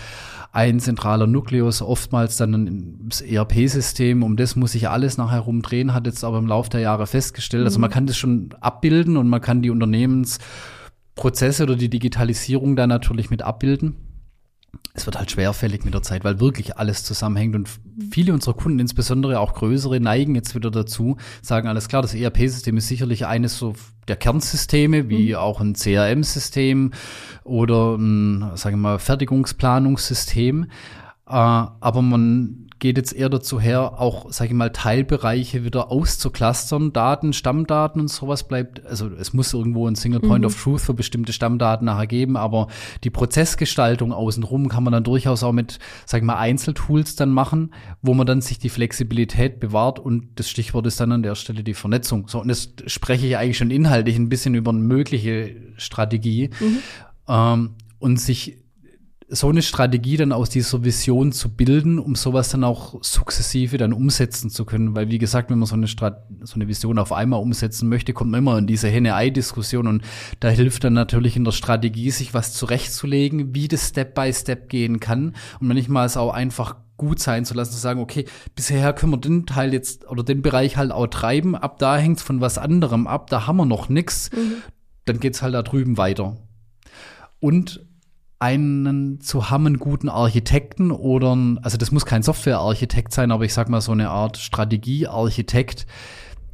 [0.51, 6.07] ein zentraler Nukleus, oftmals dann das ERP-System, um das muss sich alles nachher rumdrehen, hat
[6.07, 7.61] jetzt aber im Laufe der Jahre festgestellt.
[7.63, 7.67] Mhm.
[7.67, 7.93] Also man mhm.
[7.93, 13.41] kann das schon abbilden und man kann die Unternehmensprozesse oder die Digitalisierung da natürlich mit
[13.41, 13.95] abbilden
[14.93, 17.69] es wird halt schwerfällig mit der Zeit, weil wirklich alles zusammenhängt und
[18.11, 22.77] viele unserer Kunden, insbesondere auch größere, neigen jetzt wieder dazu, sagen alles klar, das ERP-System
[22.77, 23.73] ist sicherlich eines so
[24.07, 25.35] der Kernsysteme, wie mhm.
[25.35, 26.91] auch ein CRM-System
[27.43, 30.67] oder ein, sagen wir mal, Fertigungsplanungssystem.
[31.27, 36.91] Äh, aber man geht jetzt eher dazu her, auch, sage ich mal, Teilbereiche wieder auszuklustern,
[36.93, 40.47] Daten, Stammdaten und sowas bleibt, also es muss irgendwo ein Single Point mhm.
[40.47, 42.67] of Truth für bestimmte Stammdaten nachher geben, aber
[43.03, 47.73] die Prozessgestaltung außenrum kann man dann durchaus auch mit, sag ich mal, Einzeltools dann machen,
[48.01, 51.63] wo man dann sich die Flexibilität bewahrt und das Stichwort ist dann an der Stelle
[51.63, 52.27] die Vernetzung.
[52.27, 56.49] So, und das spreche ich eigentlich schon inhaltlich ein bisschen über eine mögliche Strategie.
[56.59, 56.77] Mhm.
[57.27, 58.64] Ähm, und sich
[59.27, 63.91] so eine Strategie dann aus dieser Vision zu bilden, um sowas dann auch sukzessive dann
[63.91, 64.95] umsetzen zu können.
[64.95, 68.13] Weil, wie gesagt, wenn man so eine, Strat so eine Vision auf einmal umsetzen möchte,
[68.13, 70.03] kommt man immer in diese Henne-Ei-Diskussion und
[70.41, 74.69] da hilft dann natürlich in der Strategie, sich was zurechtzulegen, wie das Step by Step
[74.69, 78.93] gehen kann und manchmal es auch einfach gut sein zu lassen, zu sagen, okay, bisher
[78.93, 82.41] können wir den Teil jetzt oder den Bereich halt auch treiben, ab da hängt's von
[82.41, 84.57] was anderem ab, da haben wir noch nix, mhm.
[85.05, 86.37] dann geht's halt da drüben weiter.
[87.39, 87.85] Und
[88.39, 93.53] einen zu haben, einen guten Architekten oder, also das muss kein Softwarearchitekt sein, aber ich
[93.53, 95.85] sag mal so eine Art Strategiearchitekt,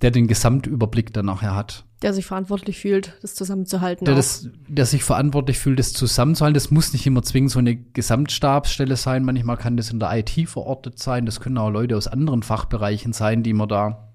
[0.01, 1.85] der den Gesamtüberblick dann nachher hat.
[2.01, 4.05] Der sich verantwortlich fühlt, das zusammenzuhalten.
[4.05, 6.55] Der, das, der sich verantwortlich fühlt, das zusammenzuhalten.
[6.55, 9.23] Das muss nicht immer zwingend so eine Gesamtstabsstelle sein.
[9.23, 11.27] Manchmal kann das in der IT verortet sein.
[11.27, 14.09] Das können auch Leute aus anderen Fachbereichen sein, die man da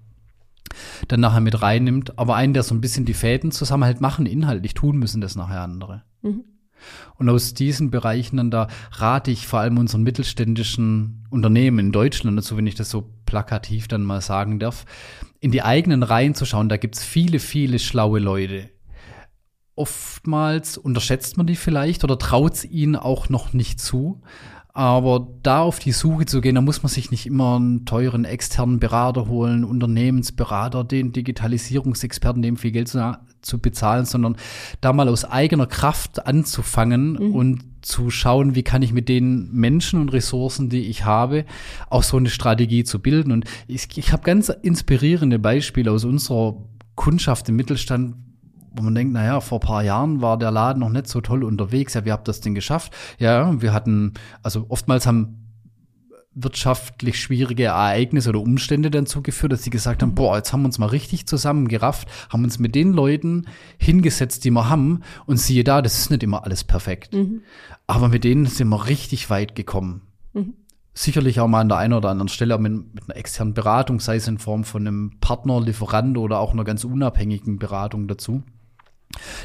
[1.07, 2.19] dann nachher mit reinnimmt.
[2.19, 5.61] Aber einen, der so ein bisschen die Fäden zusammenhält, machen inhaltlich, tun müssen das nachher
[5.61, 6.03] andere.
[6.23, 6.43] Mhm.
[7.15, 12.37] Und aus diesen Bereichen dann da rate ich vor allem unseren mittelständischen Unternehmen in Deutschland
[12.37, 14.85] dazu, wenn ich das so plakativ dann mal sagen darf,
[15.39, 16.69] in die eigenen Reihen zu schauen.
[16.69, 18.69] Da gibt's viele, viele schlaue Leute.
[19.75, 24.23] Oftmals unterschätzt man die vielleicht oder traut's ihnen auch noch nicht zu.
[24.77, 28.25] Aber da auf die Suche zu gehen, da muss man sich nicht immer einen teuren
[28.25, 34.37] externen Berater holen, Unternehmensberater, den Digitalisierungsexperten, dem viel Geld zu, zu bezahlen, sondern
[34.79, 37.33] da mal aus eigener Kraft anzufangen mhm.
[37.33, 41.45] und zu schauen, wie kann ich mit den Menschen und Ressourcen, die ich habe,
[41.89, 43.31] auch so eine Strategie zu bilden.
[43.31, 46.55] Und ich, ich habe ganz inspirierende Beispiele aus unserer
[46.93, 48.13] Kundschaft im Mittelstand,
[48.77, 51.93] wo man denkt, naja, vor paar Jahren war der Laden noch nicht so toll unterwegs.
[51.93, 52.93] Ja, wie habt das denn geschafft?
[53.19, 54.13] Ja, wir hatten,
[54.43, 55.47] also oftmals haben
[56.39, 60.15] wirtschaftlich schwierige Ereignisse oder Umstände dann zugeführt, dass sie gesagt haben, mhm.
[60.15, 63.47] boah, jetzt haben wir uns mal richtig zusammengerafft, haben uns mit den Leuten
[63.79, 67.13] hingesetzt, die wir haben und siehe da, das ist nicht immer alles perfekt.
[67.13, 67.41] Mhm.
[67.87, 70.01] Aber mit denen sind wir richtig weit gekommen.
[70.33, 70.53] Mhm.
[70.93, 74.17] Sicherlich auch mal an der einen oder anderen Stelle mit, mit, einer externen Beratung, sei
[74.17, 78.43] es in Form von einem Partner, Lieferant oder auch einer ganz unabhängigen Beratung dazu.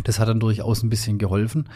[0.04, 1.68] Das hat dann durchaus ein bisschen geholfen.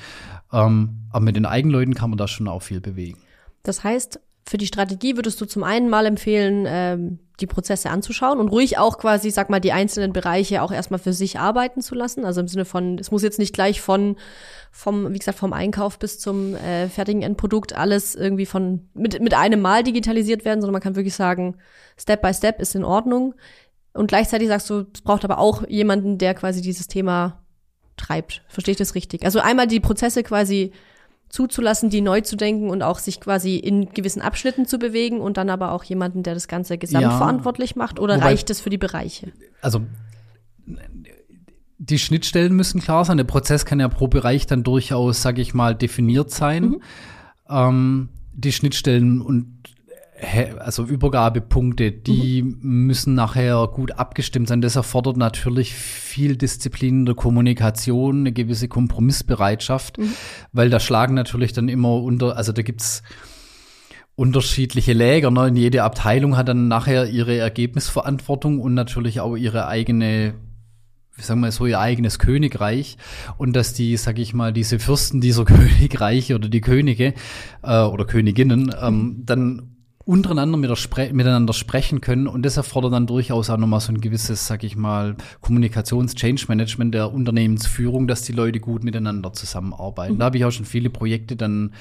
[0.52, 3.18] Ähm, aber mit den Eigenleuten kann man da schon auch viel bewegen.
[3.62, 8.38] Das heißt, für die Strategie würdest du zum einen mal empfehlen, ähm, die Prozesse anzuschauen
[8.38, 11.94] und ruhig auch quasi, sag mal, die einzelnen Bereiche auch erstmal für sich arbeiten zu
[11.94, 12.24] lassen.
[12.24, 14.16] Also im Sinne von, es muss jetzt nicht gleich von,
[14.70, 19.34] vom, wie gesagt, vom Einkauf bis zum äh, fertigen Endprodukt alles irgendwie von, mit, mit
[19.34, 21.56] einem Mal digitalisiert werden, sondern man kann wirklich sagen,
[21.98, 23.34] Step by Step ist in Ordnung.
[23.92, 27.42] Und gleichzeitig sagst du, es braucht aber auch jemanden, der quasi dieses Thema
[27.96, 28.42] treibt.
[28.48, 29.24] Verstehe ich das richtig?
[29.24, 30.72] Also einmal die Prozesse quasi
[31.28, 35.36] zuzulassen, die neu zu denken und auch sich quasi in gewissen Abschnitten zu bewegen und
[35.36, 38.70] dann aber auch jemanden, der das Ganze gesamtverantwortlich ja, macht oder wobei, reicht es für
[38.70, 39.32] die Bereiche?
[39.60, 39.82] Also
[41.78, 43.16] die Schnittstellen müssen klar sein.
[43.16, 46.64] Der Prozess kann ja pro Bereich dann durchaus, sage ich mal, definiert sein.
[46.64, 46.82] Mhm.
[47.48, 49.56] Ähm, die Schnittstellen und
[50.58, 52.86] also Übergabepunkte, die mhm.
[52.86, 54.60] müssen nachher gut abgestimmt sein.
[54.60, 60.12] Das erfordert natürlich viel Disziplin in der Kommunikation, eine gewisse Kompromissbereitschaft, mhm.
[60.52, 63.02] weil da schlagen natürlich dann immer unter, also da gibt's
[64.14, 65.30] unterschiedliche Läger.
[65.30, 65.42] Ne?
[65.42, 70.34] Und jede Abteilung hat dann nachher ihre Ergebnisverantwortung und natürlich auch ihre eigene
[71.18, 72.98] wie sagen wir so, ihr eigenes Königreich
[73.38, 77.14] und dass die, sag ich mal, diese Fürsten dieser Königreiche oder die Könige
[77.62, 79.75] äh, oder Königinnen ähm, dann
[80.06, 84.00] untereinander mit Spre miteinander sprechen können und das erfordert dann durchaus auch nochmal so ein
[84.00, 90.14] gewisses, sag ich mal, Kommunikations-Change-Management der Unternehmensführung, dass die Leute gut miteinander zusammenarbeiten.
[90.14, 90.18] Mhm.
[90.20, 91.72] Da habe ich auch schon viele Projekte dann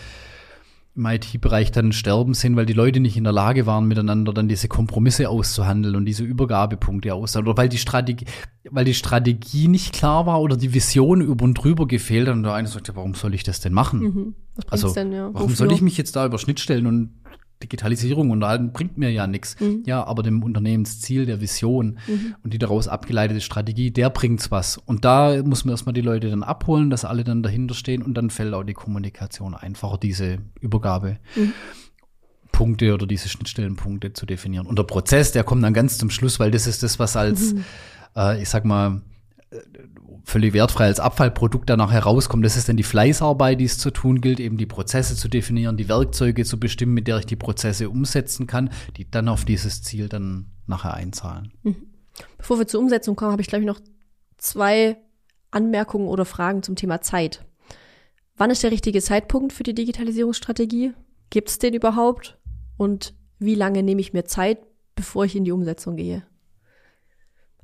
[0.96, 4.48] im IT-Bereich dann sterben sind, weil die Leute nicht in der Lage waren, miteinander dann
[4.48, 7.52] diese Kompromisse auszuhandeln und diese Übergabepunkte auszuhandeln.
[7.52, 8.26] Oder weil die Strategie,
[8.72, 12.44] weil die Strategie nicht klar war oder die Vision über und drüber gefehlt hat und
[12.44, 14.00] der eine sagte, warum soll ich das denn machen?
[14.00, 14.36] Mhm.
[14.70, 15.30] also, denn, ja?
[15.34, 15.56] warum Wofür?
[15.68, 17.10] soll ich mich jetzt da über Schnittstellen und
[17.64, 19.60] Digitalisierung unterhalten, bringt mir ja nichts.
[19.60, 19.84] Mhm.
[19.86, 22.36] Ja, aber dem Unternehmensziel, der Vision mhm.
[22.44, 24.78] und die daraus abgeleitete Strategie, der bringt's was.
[24.78, 28.14] Und da muss man erstmal die Leute dann abholen, dass alle dann dahinter stehen und
[28.14, 31.18] dann fällt auch die Kommunikation einfacher, diese Übergabe.
[31.36, 31.54] Mhm.
[32.52, 34.66] Punkte oder diese Schnittstellenpunkte zu definieren.
[34.66, 37.54] Und der Prozess, der kommt dann ganz zum Schluss, weil das ist das, was als,
[37.54, 37.66] mhm.
[38.16, 39.02] äh, ich sag mal,
[40.24, 42.44] völlig wertfrei als Abfallprodukt danach herauskommt.
[42.44, 45.78] Das ist dann die Fleißarbeit, die es zu tun gilt, eben die Prozesse zu definieren,
[45.78, 49.82] die Werkzeuge zu bestimmen, mit der ich die Prozesse umsetzen kann, die dann auf dieses
[49.84, 51.54] Ziel dann nachher einzahlen.
[51.64, 51.76] Mhm.
[52.38, 53.80] Bevor wir zur Umsetzung kommen, habe ich, glaube ich, noch
[54.38, 54.98] zwei
[55.52, 57.46] Anmerkungen oder Fragen zum Thema Zeit.
[58.38, 60.94] Wann ist der richtige Zeitpunkt für die Digitalisierungsstrategie?
[61.30, 62.38] Gibt es den überhaupt?
[62.78, 64.60] Und wie lange nehme ich mir Zeit,
[64.96, 66.24] bevor ich in die Umsetzung gehe?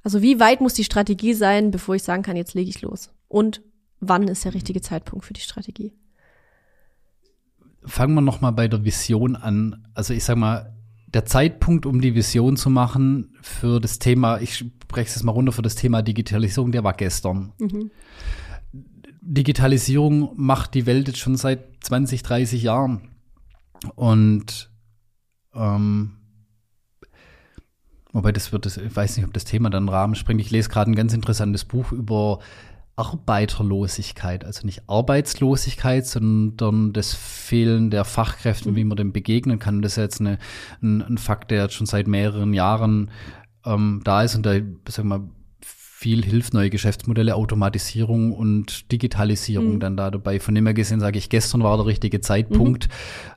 [0.04, 3.12] Also wie weit muss die Strategie sein, bevor ich sagen kann, jetzt lege ich los?
[3.28, 3.62] Und
[4.00, 5.94] wann ist der richtige Zeitpunkt für die Strategie?
[7.84, 9.88] Fangen wir noch mal bei der Vision an.
[9.94, 10.76] Also ich sag mal,
[11.08, 15.52] der Zeitpunkt, um die Vision zu machen für das Thema, ich spreche es mal runter
[15.52, 17.54] für das Thema Digitalisierung, der war gestern.
[17.60, 17.92] Mhm.
[19.22, 23.10] Digitalisierung macht die Welt jetzt schon seit 20, 30 Jahren.
[23.96, 24.72] Und
[25.54, 26.18] ähm,
[28.14, 30.42] Wobei das wird, das, ich weiß nicht, ob das Thema dann Rahmen springt.
[30.42, 32.40] Ich lese gerade ein ganz interessantes Buch über
[32.98, 38.76] Arbeiterlosigkeit, also nicht Arbeitslosigkeit, sondern das Fehlen der Fachkräfte, mhm.
[38.76, 39.82] wie man dem begegnen kann.
[39.82, 40.38] Das ist jetzt eine,
[40.82, 43.10] ein, ein Fakt, der jetzt schon seit mehreren Jahren
[43.66, 44.56] ähm, da ist und da,
[44.88, 45.22] sag mal,
[46.02, 49.80] viel hilft, neue Geschäftsmodelle, Automatisierung und Digitalisierung mhm.
[49.80, 50.40] dann da dabei.
[50.40, 52.88] Von dem her gesehen sage ich, gestern war der richtige Zeitpunkt.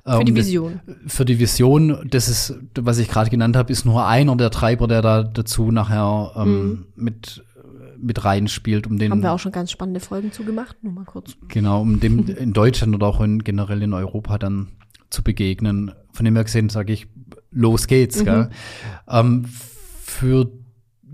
[0.07, 0.11] Mhm.
[0.11, 0.81] Für ähm, die Vision.
[0.87, 4.51] Das, für die Vision, das ist, was ich gerade genannt habe, ist nur einer der
[4.51, 6.87] Treiber, der da dazu nachher ähm, mhm.
[6.97, 7.45] mit
[7.99, 9.11] mit reinspielt, um den.
[9.11, 11.37] Haben wir auch schon ganz spannende Folgen zugemacht, nur mal kurz.
[11.49, 14.69] Genau, um dem in Deutschland oder auch in, generell in Europa dann
[15.11, 15.93] zu begegnen.
[16.13, 17.09] Von dem her gesehen sage ich,
[17.51, 18.21] los geht's.
[18.21, 18.25] Mhm.
[18.25, 18.51] Gell?
[19.07, 19.45] Ähm,
[20.03, 20.51] für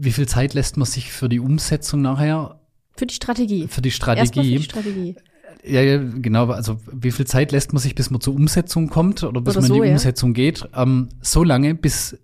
[0.01, 2.61] wie viel Zeit lässt man sich für die Umsetzung nachher?
[2.97, 3.69] Für die Strategie.
[3.69, 4.27] Für die Strategie.
[4.27, 5.17] Für die Strategie.
[5.65, 6.51] Ja, ja, genau.
[6.51, 9.69] Also wie viel Zeit lässt man sich, bis man zur Umsetzung kommt oder bis oder
[9.69, 9.95] man in die ja.
[9.95, 10.69] Umsetzung geht?
[10.75, 12.19] Ähm, so lange, bis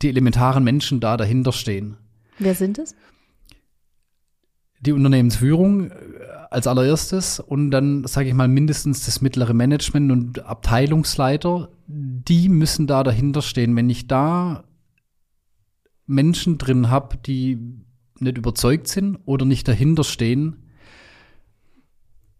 [0.00, 1.96] die elementaren Menschen da dahinter stehen.
[2.38, 2.94] Wer sind es?
[4.80, 5.94] die Unternehmensführung äh,
[6.50, 12.86] als allererstes und dann, sage ich mal, mindestens das mittlere Management und Abteilungsleiter, die müssen
[12.86, 13.76] da dahinter stehen.
[13.76, 14.64] Wenn ich da
[16.10, 17.58] Menschen drin habe, die
[18.18, 20.56] nicht überzeugt sind oder nicht dahinter stehen,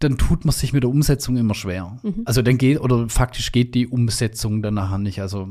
[0.01, 1.99] dann tut man sich mit der Umsetzung immer schwer.
[2.03, 2.23] Mhm.
[2.25, 5.21] Also dann geht, oder faktisch geht die Umsetzung dann nachher nicht.
[5.21, 5.49] Also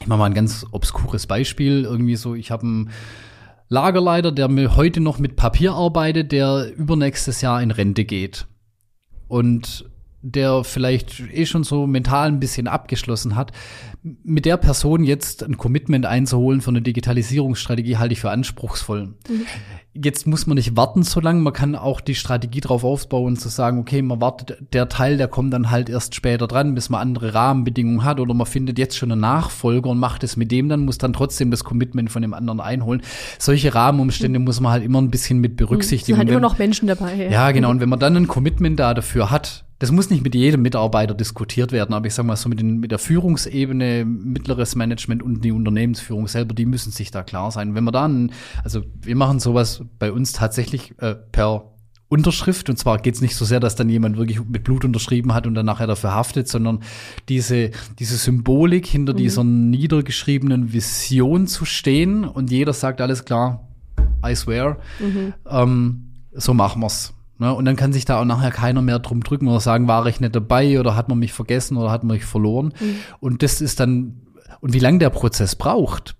[0.00, 1.82] ich mache mal ein ganz obskures Beispiel.
[1.82, 2.90] Irgendwie so, ich habe einen
[3.68, 8.46] Lagerleiter, der mir heute noch mit Papier arbeitet, der übernächstes Jahr in Rente geht.
[9.28, 9.90] Und
[10.32, 13.52] der vielleicht eh schon so mental ein bisschen abgeschlossen hat,
[14.02, 19.14] mit der Person jetzt ein Commitment einzuholen für eine Digitalisierungsstrategie halte ich für anspruchsvoll.
[19.28, 19.46] Mhm
[20.02, 23.48] jetzt muss man nicht warten so lange, man kann auch die Strategie darauf aufbauen, zu
[23.48, 27.00] sagen, okay, man wartet, der Teil, der kommt dann halt erst später dran, bis man
[27.00, 30.68] andere Rahmenbedingungen hat oder man findet jetzt schon einen Nachfolger und macht es mit dem,
[30.68, 33.02] dann muss dann trotzdem das Commitment von dem anderen einholen.
[33.38, 34.44] Solche Rahmenumstände mhm.
[34.44, 36.00] muss man halt immer ein bisschen mit berücksichtigen.
[36.00, 37.14] Es sind halt immer noch Menschen dabei.
[37.14, 37.30] Ja.
[37.30, 37.70] ja, genau.
[37.70, 41.14] Und wenn man dann ein Commitment da dafür hat, das muss nicht mit jedem Mitarbeiter
[41.14, 45.44] diskutiert werden, aber ich sage mal so mit, den, mit der Führungsebene, mittleres Management und
[45.44, 47.74] die Unternehmensführung selber, die müssen sich da klar sein.
[47.74, 48.32] Wenn wir dann,
[48.64, 51.76] also wir machen sowas bei uns tatsächlich äh, per
[52.08, 52.70] Unterschrift.
[52.70, 55.46] Und zwar geht es nicht so sehr, dass dann jemand wirklich mit Blut unterschrieben hat
[55.46, 56.80] und dann nachher dafür haftet, sondern
[57.28, 59.16] diese, diese Symbolik hinter mhm.
[59.16, 63.66] dieser niedergeschriebenen Vision zu stehen und jeder sagt alles klar,
[64.24, 65.34] I swear, mhm.
[65.48, 67.12] ähm, so machen wir's.
[67.38, 67.52] Ne?
[67.52, 70.20] Und dann kann sich da auch nachher keiner mehr drum drücken oder sagen, war ich
[70.20, 72.72] nicht dabei oder hat man mich vergessen oder hat man mich verloren.
[72.80, 72.96] Mhm.
[73.20, 74.22] Und das ist dann,
[74.60, 76.16] und wie lange der Prozess braucht,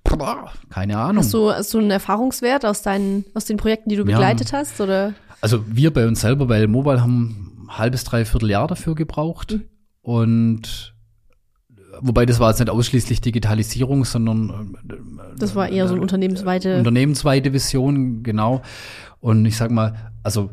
[0.71, 1.23] keine Ahnung.
[1.23, 4.59] Hast du, hast du einen Erfahrungswert aus deinen, aus den Projekten, die du begleitet ja.
[4.59, 4.81] hast?
[4.81, 5.15] Oder?
[5.41, 9.53] Also wir bei uns selber bei Mobile haben ein halbes, dreiviertel Jahr dafür gebraucht.
[9.53, 9.65] Mhm.
[10.03, 10.95] Und
[12.01, 16.79] wobei das war jetzt nicht ausschließlich Digitalisierung, sondern äh, das war eher so eine unternehmensweite
[16.79, 18.63] unternehmensweite Vision, genau.
[19.21, 20.51] Und ich sag mal, also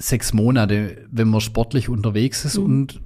[0.00, 2.58] sechs Monate, wenn man sportlich unterwegs ist.
[2.58, 2.64] Mhm.
[2.64, 3.00] Und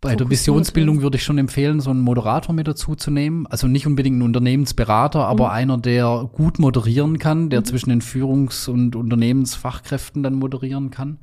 [0.00, 3.46] bei der Visionsbildung würde ich schon empfehlen, so einen Moderator mit dazu zu nehmen.
[3.46, 5.50] Also nicht unbedingt ein Unternehmensberater, aber mhm.
[5.50, 7.64] einer, der gut moderieren kann, der mhm.
[7.64, 11.18] zwischen den Führungs- und Unternehmensfachkräften dann moderieren kann.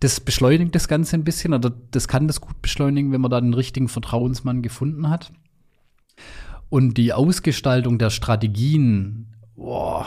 [0.00, 3.40] Das beschleunigt das Ganze ein bisschen, oder das kann das gut beschleunigen, wenn man da
[3.40, 5.32] den richtigen Vertrauensmann gefunden hat.
[6.70, 10.06] Und die Ausgestaltung der Strategien, boah,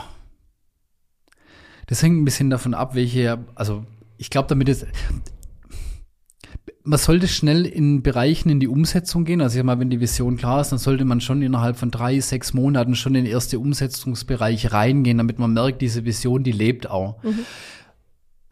[1.87, 3.83] das hängt ein bisschen davon ab, welche, also
[4.17, 4.85] ich glaube, damit ist,
[6.83, 9.41] man sollte schnell in Bereichen in die Umsetzung gehen.
[9.41, 11.91] Also ich sag mal, wenn die Vision klar ist, dann sollte man schon innerhalb von
[11.91, 16.53] drei, sechs Monaten schon in den ersten Umsetzungsbereich reingehen, damit man merkt, diese Vision, die
[16.53, 17.21] lebt auch.
[17.23, 17.39] Mhm.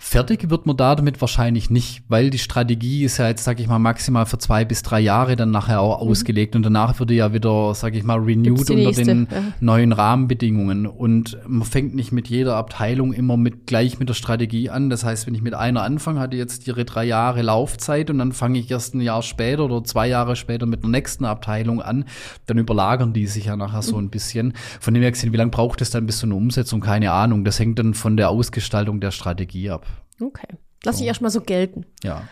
[0.08, 3.68] Fertig wird man da damit wahrscheinlich nicht, weil die Strategie ist ja jetzt, sag ich
[3.68, 6.10] mal, maximal für zwei bis drei Jahre dann nachher auch mhm.
[6.10, 9.44] ausgelegt und danach würde ja wieder, sag ich mal, renewed unter den ja.
[9.62, 10.86] neuen Rahmenbedingungen.
[10.86, 14.92] Und man fängt nicht mit jeder Abteilung immer mit gleich mit der Strategie an.
[14.92, 18.32] Das heißt, wenn ich mit einer anfange, hatte jetzt ihre drei Jahre Laufzeit und dann
[18.32, 22.06] fange ich erst ein Jahr später oder zwei Jahre später mit der nächsten Abteilung an,
[22.46, 23.82] dann überlagern die sich ja nachher mhm.
[23.82, 24.54] so ein bisschen.
[24.80, 26.80] Von dem her gesehen, wie lange braucht es dann bis zu einer Umsetzung?
[26.80, 27.44] Keine Ahnung.
[27.44, 29.88] Das hängt dann von der Ausgestaltung der Strategie ab.
[30.20, 30.48] Okay.
[30.84, 31.04] Lass so.
[31.04, 31.86] ich erstmal so gelten.
[32.04, 32.28] Ja.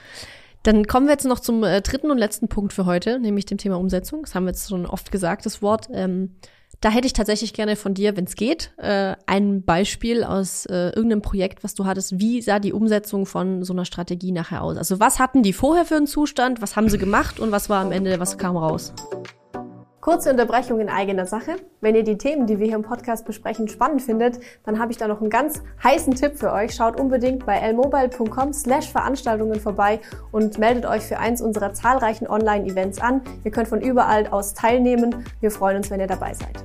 [0.64, 3.58] Dann kommen wir jetzt noch zum äh, dritten und letzten Punkt für heute, nämlich dem
[3.58, 4.22] Thema Umsetzung.
[4.22, 5.90] Das haben wir jetzt schon oft gesagt, das Wort.
[5.92, 6.36] Ähm,
[6.80, 10.90] da hätte ich tatsächlich gerne von dir, wenn es geht, äh, ein Beispiel aus äh,
[10.90, 12.20] irgendeinem Projekt, was du hattest.
[12.20, 14.78] Wie sah die Umsetzung von so einer Strategie nachher aus?
[14.78, 16.62] Also was hatten die vorher für einen Zustand?
[16.62, 18.94] Was haben sie gemacht und was war am Ende, was kam raus?
[20.04, 21.56] Kurze Unterbrechung in eigener Sache.
[21.80, 24.98] Wenn ihr die Themen, die wir hier im Podcast besprechen, spannend findet, dann habe ich
[24.98, 26.76] da noch einen ganz heißen Tipp für euch.
[26.76, 30.02] Schaut unbedingt bei lmobile.com slash Veranstaltungen vorbei
[30.34, 33.22] und meldet euch für eins unserer zahlreichen Online-Events an.
[33.46, 35.24] Ihr könnt von überall aus teilnehmen.
[35.40, 36.62] Wir freuen uns, wenn ihr dabei seid.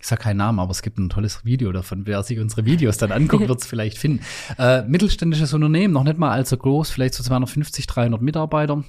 [0.00, 2.04] Ich sage keinen Namen, aber es gibt ein tolles Video davon.
[2.08, 4.24] Wer sich unsere Videos dann anguckt, wird es vielleicht finden.
[4.58, 8.82] Äh, mittelständisches Unternehmen, noch nicht mal allzu groß, vielleicht so 250, 300 Mitarbeiter,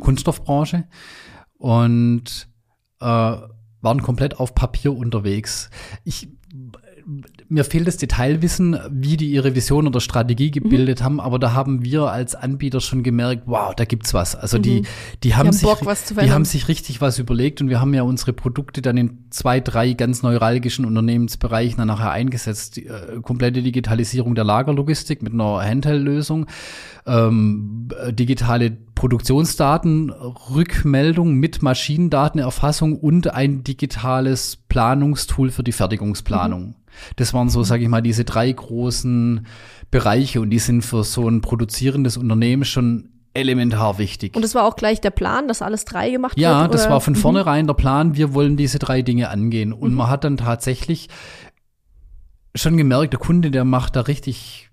[0.00, 0.84] Kunststoffbranche
[1.64, 2.46] und
[3.00, 5.70] äh, waren komplett auf Papier unterwegs.
[6.04, 6.28] Ich
[7.48, 11.04] mir fehlt das Detailwissen, wie die ihre Vision oder Strategie gebildet mhm.
[11.04, 14.36] haben, aber da haben wir als Anbieter schon gemerkt, wow, da gibt's was.
[14.36, 14.62] Also mhm.
[14.62, 14.82] die,
[15.22, 15.80] die haben, haben sich, Bock,
[16.22, 19.60] die haben sich richtig was überlegt und wir haben ja unsere Produkte dann in zwei,
[19.60, 22.76] drei ganz neuralgischen Unternehmensbereichen dann nachher eingesetzt.
[22.76, 26.46] Die, äh, komplette Digitalisierung der Lagerlogistik mit einer Handheld-Lösung,
[27.06, 36.62] ähm, digitale Produktionsdaten, Rückmeldung mit Maschinendatenerfassung und ein digitales Planungstool für die Fertigungsplanung.
[36.62, 36.74] Mhm.
[37.16, 39.46] Das waren so, sage ich mal, diese drei großen
[39.90, 44.34] Bereiche und die sind für so ein produzierendes Unternehmen schon elementar wichtig.
[44.34, 46.60] Und das war auch gleich der Plan, dass alles drei gemacht ja, wird?
[46.60, 47.18] Ja, das war von mhm.
[47.18, 49.72] vornherein der Plan, wir wollen diese drei Dinge angehen.
[49.72, 49.96] Und mhm.
[49.96, 51.08] man hat dann tatsächlich
[52.54, 54.70] schon gemerkt, der Kunde, der macht da richtig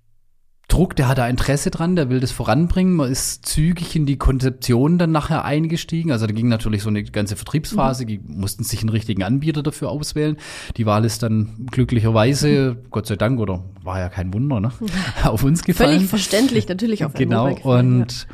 [0.72, 2.96] Druck, der hat da Interesse dran, der will das voranbringen.
[2.96, 6.12] Man ist zügig in die Konzeption dann nachher eingestiegen.
[6.12, 8.08] Also da ging natürlich so eine ganze Vertriebsphase, mhm.
[8.08, 10.38] die mussten sich einen richtigen Anbieter dafür auswählen.
[10.78, 12.90] Die Wahl ist dann glücklicherweise, mhm.
[12.90, 14.72] Gott sei Dank, oder war ja kein Wunder, ne?
[15.24, 15.96] auf uns gefallen.
[15.96, 18.28] Völlig verständlich, natürlich auf Genau, und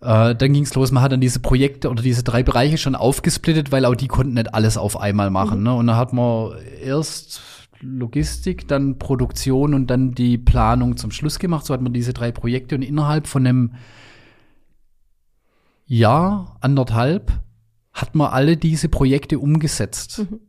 [0.00, 0.30] ja.
[0.30, 3.70] äh, dann ging's los, man hat dann diese Projekte oder diese drei Bereiche schon aufgesplittet,
[3.70, 5.58] weil auch die konnten nicht alles auf einmal machen.
[5.58, 5.64] Mhm.
[5.64, 5.74] Ne?
[5.74, 6.52] Und da hat man
[6.82, 11.66] erst Logistik, dann Produktion und dann die Planung zum Schluss gemacht.
[11.66, 13.74] So hat man diese drei Projekte und innerhalb von einem
[15.86, 17.32] Jahr, anderthalb,
[17.92, 20.18] hat man alle diese Projekte umgesetzt.
[20.18, 20.40] Mhm.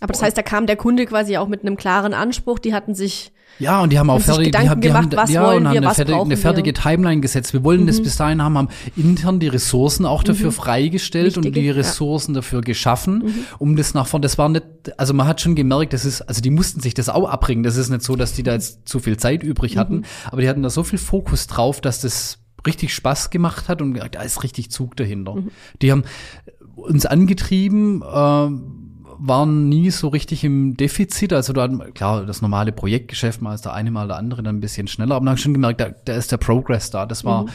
[0.00, 2.94] Aber das heißt, da kam der Kunde quasi auch mit einem klaren Anspruch, die hatten
[2.94, 5.58] sich ja, und die haben auch fertig, die haben, die gemacht, haben, was ja, wollen
[5.58, 7.52] und haben wir, eine, fertige, eine fertige Timeline gesetzt.
[7.52, 7.86] Wir wollen mhm.
[7.86, 10.54] das bis dahin haben, haben intern die Ressourcen auch dafür mhm.
[10.54, 12.40] freigestellt Wichtige, und die Ressourcen ja.
[12.40, 13.34] dafür geschaffen, mhm.
[13.58, 14.22] um das nach vorne.
[14.22, 14.64] Das war nicht,
[14.98, 17.62] also man hat schon gemerkt, das ist, also die mussten sich das auch abbringen.
[17.62, 20.04] Das ist nicht so, dass die da jetzt zu viel Zeit übrig hatten, mhm.
[20.30, 23.94] aber die hatten da so viel Fokus drauf, dass das richtig Spaß gemacht hat und
[23.94, 25.36] da ist richtig Zug dahinter.
[25.36, 25.50] Mhm.
[25.80, 26.04] Die haben
[26.74, 28.48] uns angetrieben, äh,
[29.18, 31.32] waren nie so richtig im Defizit.
[31.32, 34.60] Also da klar, das normale Projektgeschäft, mal ist der eine, mal der andere dann ein
[34.60, 35.16] bisschen schneller.
[35.16, 37.06] Aber man hat schon gemerkt, da, da ist der Progress da.
[37.06, 37.50] Das war, mhm.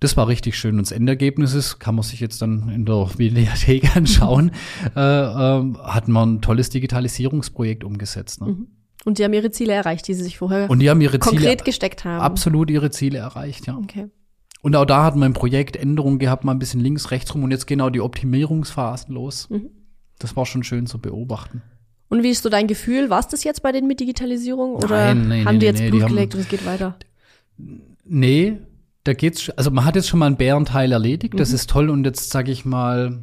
[0.00, 0.76] das war richtig schön.
[0.76, 4.52] Und das Endergebnis ist, kann man sich jetzt dann in der Videothek anschauen,
[4.96, 8.40] äh, äh, hat man ein tolles Digitalisierungsprojekt umgesetzt.
[8.40, 8.48] Ne?
[8.48, 8.66] Mhm.
[9.04, 11.42] Und die haben ihre Ziele erreicht, die sie sich vorher und die haben ihre konkret
[11.42, 12.20] Ziele, gesteckt haben.
[12.20, 13.76] Absolut ihre Ziele erreicht, ja.
[13.76, 14.08] Okay.
[14.60, 17.44] Und auch da hat man im Projekt Änderungen gehabt, mal ein bisschen links, rechts rum
[17.44, 19.48] und jetzt genau die Optimierungsphasen los.
[19.48, 19.70] Mhm
[20.18, 21.62] das war schon schön zu beobachten.
[22.08, 23.10] Und wie ist so dein Gefühl?
[23.10, 25.80] War es das jetzt bei denen mit Digitalisierung oder nein, nein, haben nee, die jetzt
[25.80, 26.96] nee, Blut gelegt und es geht weiter?
[28.04, 28.58] Nee,
[29.04, 31.38] da geht's, also man hat jetzt schon mal einen Bärenteil erledigt, mhm.
[31.38, 33.22] das ist toll und jetzt sage ich mal,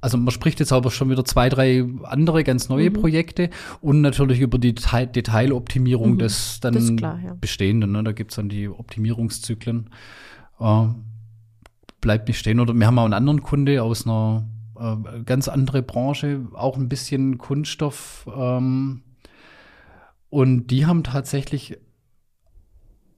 [0.00, 2.94] also man spricht jetzt aber schon wieder zwei, drei andere ganz neue mhm.
[2.94, 6.18] Projekte und natürlich über die Detail Detailoptimierung mhm.
[6.18, 7.34] des dann klar, ja.
[7.40, 7.92] Bestehenden.
[7.92, 8.04] Ne?
[8.04, 9.90] Da gibt's dann die Optimierungszyklen.
[10.60, 10.86] Äh,
[12.04, 12.60] bleibt nicht stehen.
[12.60, 14.46] Oder wir haben auch einen anderen Kunde aus einer
[14.78, 18.28] äh, ganz andere Branche, auch ein bisschen Kunststoff.
[18.34, 19.02] Ähm,
[20.30, 21.78] und die haben tatsächlich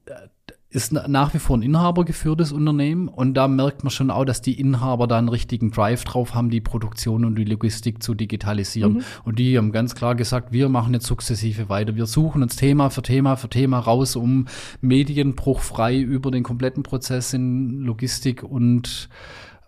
[0.07, 0.29] äh,
[0.69, 4.61] ist nach wie vor ein inhabergeführtes Unternehmen und da merkt man schon auch, dass die
[4.61, 8.95] Inhaber da einen richtigen Drive drauf haben, die Produktion und die Logistik zu digitalisieren.
[8.95, 9.03] Mhm.
[9.25, 11.97] Und die haben ganz klar gesagt, wir machen jetzt sukzessive weiter.
[11.97, 14.49] Wir suchen uns Thema für Thema für Thema raus, um
[14.83, 19.09] medienbruchfrei über den kompletten Prozess in Logistik und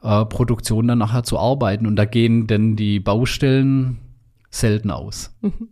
[0.02, 1.86] äh, Produktion dann nachher zu arbeiten.
[1.86, 3.98] Und da gehen denn die Baustellen
[4.50, 5.34] selten aus.
[5.40, 5.68] Mhm.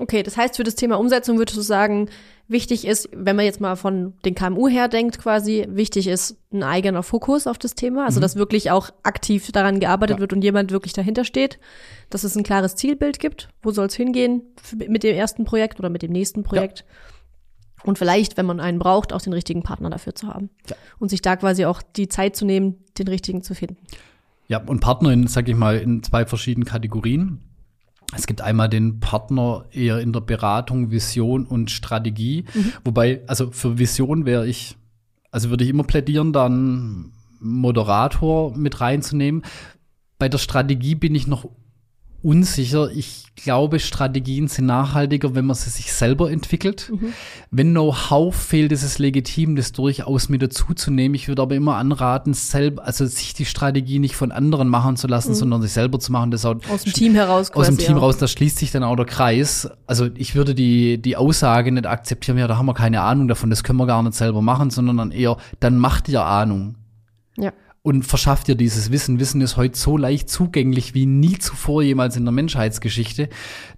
[0.00, 2.08] Okay, das heißt, für das Thema Umsetzung würdest du sagen,
[2.46, 6.62] wichtig ist, wenn man jetzt mal von den KMU her denkt quasi, wichtig ist ein
[6.62, 8.22] eigener Fokus auf das Thema, also mhm.
[8.22, 10.20] dass wirklich auch aktiv daran gearbeitet ja.
[10.20, 11.58] wird und jemand wirklich dahinter steht,
[12.10, 14.42] dass es ein klares Zielbild gibt, wo soll es hingehen
[14.88, 16.80] mit dem ersten Projekt oder mit dem nächsten Projekt.
[16.80, 16.84] Ja.
[17.84, 20.50] Und vielleicht, wenn man einen braucht, auch den richtigen Partner dafür zu haben.
[20.68, 20.76] Ja.
[20.98, 23.76] Und sich da quasi auch die Zeit zu nehmen, den richtigen zu finden.
[24.48, 27.40] Ja, und Partner in, sag ich mal, in zwei verschiedenen Kategorien.
[28.16, 32.46] Es gibt einmal den Partner eher in der Beratung, Vision und Strategie.
[32.54, 32.72] Mhm.
[32.84, 34.76] Wobei, also für Vision wäre ich,
[35.30, 39.42] also würde ich immer plädieren, dann Moderator mit reinzunehmen.
[40.18, 41.48] Bei der Strategie bin ich noch
[42.22, 42.90] unsicher.
[42.90, 46.90] Ich glaube, Strategien sind nachhaltiger, wenn man sie sich selber entwickelt.
[46.92, 47.12] Mhm.
[47.50, 51.14] Wenn Know-how fehlt, ist es legitim, das durchaus mit dazuzunehmen.
[51.14, 55.06] Ich würde aber immer anraten, selber, also sich die Strategie nicht von anderen machen zu
[55.06, 55.36] lassen, mhm.
[55.36, 56.30] sondern sich selber zu machen.
[56.30, 57.52] Das aus dem Team heraus.
[57.52, 58.02] Quasi, aus dem Team ja.
[58.02, 59.70] raus, da schließt sich dann auch der Kreis.
[59.86, 63.50] Also ich würde die, die Aussage nicht akzeptieren, ja, da haben wir keine Ahnung davon,
[63.50, 66.74] das können wir gar nicht selber machen, sondern dann eher, dann macht ihr Ahnung.
[67.36, 67.52] Ja
[67.82, 69.20] und verschafft dir dieses Wissen.
[69.20, 73.28] Wissen ist heute so leicht zugänglich wie nie zuvor jemals in der Menschheitsgeschichte.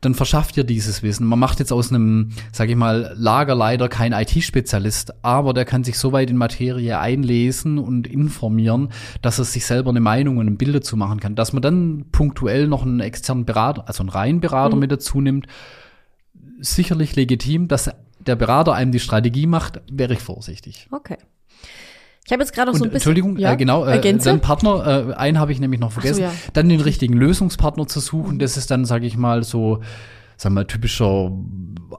[0.01, 1.27] Dann verschafft dir dieses Wissen.
[1.27, 5.99] Man macht jetzt aus einem, sage ich mal, Lagerleiter kein IT-Spezialist, aber der kann sich
[5.99, 8.89] so weit in Materie einlesen und informieren,
[9.23, 11.35] dass er sich selber eine Meinung und ein Bild dazu machen kann.
[11.35, 14.81] Dass man dann punktuell noch einen externen Berater, also einen Reihenberater mhm.
[14.81, 15.47] mit dazu nimmt,
[16.59, 17.69] sicherlich legitim.
[17.69, 20.89] Dass der Berater einem die Strategie macht, wäre ich vorsichtig.
[20.91, 21.19] Okay.
[22.31, 23.11] Ich habe jetzt gerade noch so ein bisschen.
[23.11, 26.19] Entschuldigung, ja, äh, genau, äh, dann Partner, äh, einen habe ich nämlich noch vergessen.
[26.19, 26.33] So, ja.
[26.53, 29.81] Dann den richtigen Lösungspartner zu suchen, das ist dann, sage ich mal, so,
[30.41, 31.33] wir mal, typischer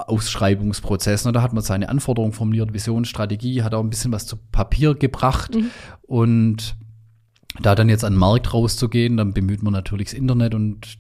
[0.08, 1.26] Ausschreibungsprozess.
[1.26, 1.34] Ne?
[1.34, 4.96] Da hat man seine Anforderungen formuliert, Vision, Strategie, hat auch ein bisschen was zu Papier
[4.96, 5.70] gebracht mhm.
[6.04, 6.78] und
[7.62, 10.98] da dann jetzt an den Markt rauszugehen, dann bemüht man natürlich das Internet und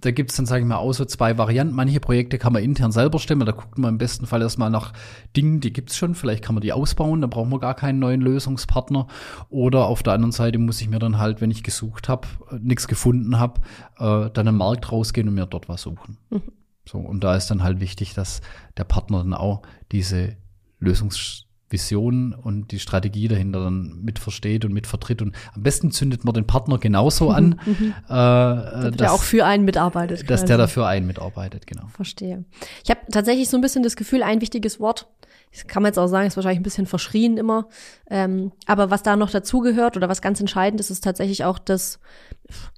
[0.00, 1.74] da gibt es dann, sage ich mal, auch so zwei Varianten.
[1.74, 3.46] Manche Projekte kann man intern selber stemmen.
[3.46, 4.92] Da guckt man im besten Fall erstmal nach
[5.36, 6.14] Dingen, die gibt's schon.
[6.14, 9.06] Vielleicht kann man die ausbauen, da brauchen wir gar keinen neuen Lösungspartner.
[9.48, 12.56] Oder auf der anderen Seite muss ich mir dann halt, wenn ich gesucht habe, äh,
[12.60, 13.60] nichts gefunden habe,
[13.98, 16.18] äh, dann am Markt rausgehen und mir dort was suchen.
[16.30, 16.42] Mhm.
[16.86, 18.40] So, und da ist dann halt wichtig, dass
[18.76, 20.36] der Partner dann auch diese
[21.70, 25.22] Lösungsvision und die Strategie dahinter dann mit versteht und mit vertritt.
[25.22, 27.94] Und am besten zündet man den Partner genauso an, mhm.
[28.08, 30.22] äh, dass, der auch für einen mitarbeitet.
[30.22, 30.46] Dass quasi.
[30.46, 31.86] der dafür einen mitarbeitet, genau.
[31.88, 32.44] Verstehe.
[32.84, 35.08] Ich habe tatsächlich so ein bisschen das Gefühl, ein wichtiges Wort,
[35.52, 37.66] das kann man jetzt auch sagen, ist wahrscheinlich ein bisschen verschrien immer.
[38.08, 41.98] Ähm, aber was da noch dazugehört oder was ganz entscheidend ist, ist tatsächlich auch das,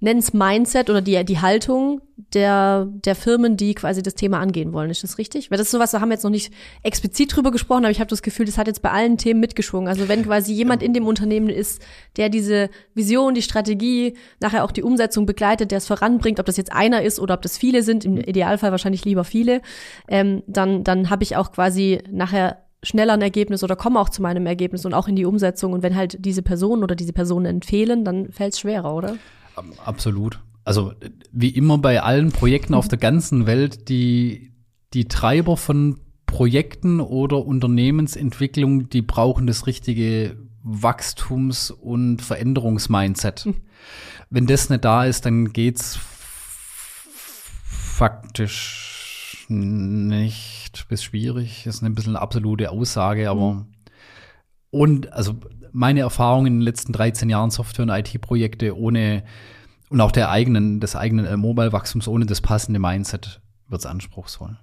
[0.01, 2.01] nenn's Mindset oder die, die Haltung
[2.35, 4.91] der, der Firmen, die quasi das Thema angehen wollen.
[4.91, 5.51] Ist das richtig?
[5.51, 6.53] Weil das ist sowas, da haben wir jetzt noch nicht
[6.83, 9.89] explizit drüber gesprochen, aber ich habe das Gefühl, das hat jetzt bei allen Themen mitgeschwungen.
[9.89, 11.83] Also wenn quasi jemand in dem Unternehmen ist,
[12.17, 16.57] der diese Vision, die Strategie, nachher auch die Umsetzung begleitet, der es voranbringt, ob das
[16.57, 19.63] jetzt einer ist oder ob das viele sind, im Idealfall wahrscheinlich lieber viele,
[20.09, 24.23] ähm, dann, dann habe ich auch quasi nachher schneller ein Ergebnis oder komme auch zu
[24.23, 25.73] meinem Ergebnis und auch in die Umsetzung.
[25.73, 29.17] Und wenn halt diese Personen oder diese Personen empfehlen, dann fällt es schwerer, oder?
[29.85, 30.41] Absolut.
[30.65, 30.93] Also
[31.33, 34.53] wie immer bei allen Projekten auf der ganzen Welt, die,
[34.95, 43.47] die Treiber von Projekten oder Unternehmensentwicklung, die brauchen das richtige Wachstums- und Veränderungsmindset.
[43.47, 43.57] Mhm.
[44.31, 45.99] Wenn das nicht da ist, dann geht's
[47.65, 51.63] faktisch nicht bis schwierig.
[51.65, 53.67] Das ist ein bisschen eine absolute Aussage, aber mhm.
[54.71, 55.35] und also
[55.73, 59.25] meine Erfahrung in den letzten 13 Jahren Software- und IT-Projekte ohne
[59.93, 64.59] und auch der eigenen, des eigenen äh, Mobile-Wachstums ohne das passende Mindset wird's anspruchsvoll.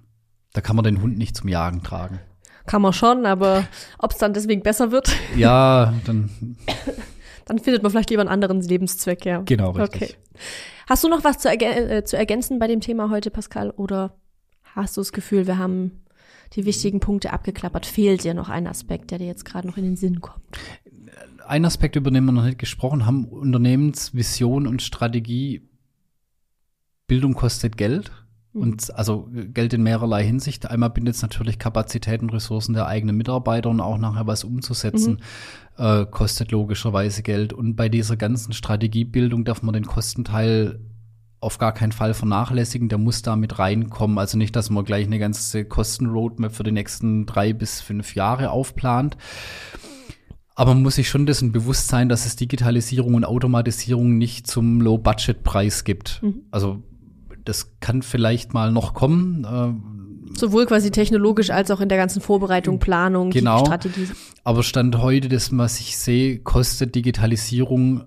[0.52, 2.18] Da kann man den Hund nicht zum Jagen tragen.
[2.66, 3.64] Kann man schon, aber
[3.98, 5.14] ob es dann deswegen besser wird?
[5.36, 6.56] Ja, dann.
[7.46, 9.42] dann findet man vielleicht lieber einen anderen Lebenszweck, ja.
[9.42, 10.02] Genau, richtig.
[10.02, 10.14] Okay.
[10.88, 13.70] Hast du noch was zu, erg äh, zu ergänzen bei dem Thema heute, Pascal?
[13.70, 14.16] Oder
[14.74, 16.04] hast du das Gefühl, wir haben
[16.54, 17.86] die wichtigen Punkte abgeklappert?
[17.86, 20.58] Fehlt dir noch ein Aspekt, der dir jetzt gerade noch in den Sinn kommt?
[21.46, 25.68] Ein Aspekt, über den wir noch nicht gesprochen haben, Unternehmensvision und Strategie.
[27.06, 28.12] Bildung kostet Geld.
[28.52, 28.62] Mhm.
[28.62, 30.70] Und also Geld in mehrerlei Hinsicht.
[30.70, 35.20] Einmal bindet es natürlich Kapazitäten, Ressourcen der eigenen Mitarbeiter und auch nachher was umzusetzen,
[35.78, 35.84] mhm.
[35.84, 37.52] äh, kostet logischerweise Geld.
[37.52, 40.80] Und bei dieser ganzen Strategiebildung darf man den Kostenteil
[41.40, 44.18] auf gar keinen Fall vernachlässigen, der muss da mit reinkommen.
[44.18, 48.50] Also nicht, dass man gleich eine ganze Kostenroadmap für die nächsten drei bis fünf Jahre
[48.50, 49.16] aufplant,
[50.54, 54.80] aber man muss sich schon dessen bewusst sein, dass es Digitalisierung und Automatisierung nicht zum
[54.80, 56.22] Low-Budget-Preis gibt.
[56.22, 56.42] Mhm.
[56.50, 56.82] Also
[57.44, 59.44] das kann vielleicht mal noch kommen.
[59.44, 63.60] Äh, Sowohl quasi technologisch als auch in der ganzen Vorbereitung, Planung, genau.
[63.60, 64.08] Strategie.
[64.44, 68.04] Aber Stand heute, das, was ich sehe, kostet Digitalisierung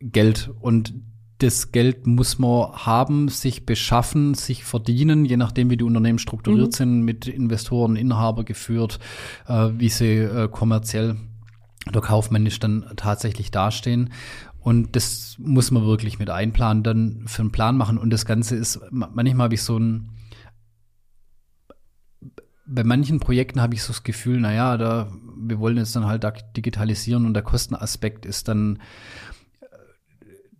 [0.00, 0.50] Geld.
[0.60, 0.94] Und
[1.38, 6.68] das Geld muss man haben, sich beschaffen, sich verdienen, je nachdem, wie die Unternehmen strukturiert
[6.68, 6.72] mhm.
[6.72, 8.98] sind, mit Investoren, Inhaber geführt,
[9.46, 11.16] äh, wie sie äh, kommerziell
[11.86, 14.10] oder kaufmännisch dann tatsächlich dastehen.
[14.60, 17.96] Und das muss man wirklich mit einplanen, dann für einen Plan machen.
[17.96, 20.10] Und das Ganze ist, manchmal habe ich so ein,
[22.66, 26.26] bei manchen Projekten habe ich so das Gefühl, naja, da, wir wollen jetzt dann halt
[26.56, 28.80] digitalisieren und der Kostenaspekt ist dann,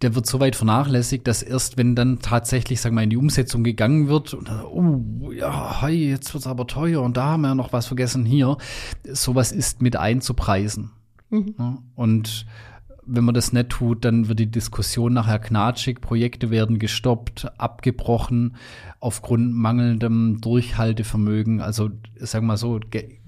[0.01, 3.17] der wird so weit vernachlässigt, dass erst wenn dann tatsächlich, sagen wir mal, in die
[3.17, 7.43] Umsetzung gegangen wird und dann, oh, ja, hey, jetzt wird's aber teuer und da haben
[7.43, 8.57] wir ja noch was vergessen hier,
[9.05, 10.93] sowas ist mit einzupreisen.
[11.31, 11.79] Mhm.
[11.95, 12.47] Und
[13.11, 18.57] wenn man das nicht tut, dann wird die Diskussion nachher knatschig, Projekte werden gestoppt, abgebrochen
[19.01, 21.61] aufgrund mangelndem Durchhaltevermögen.
[21.61, 23.19] Also sag mal so, Ge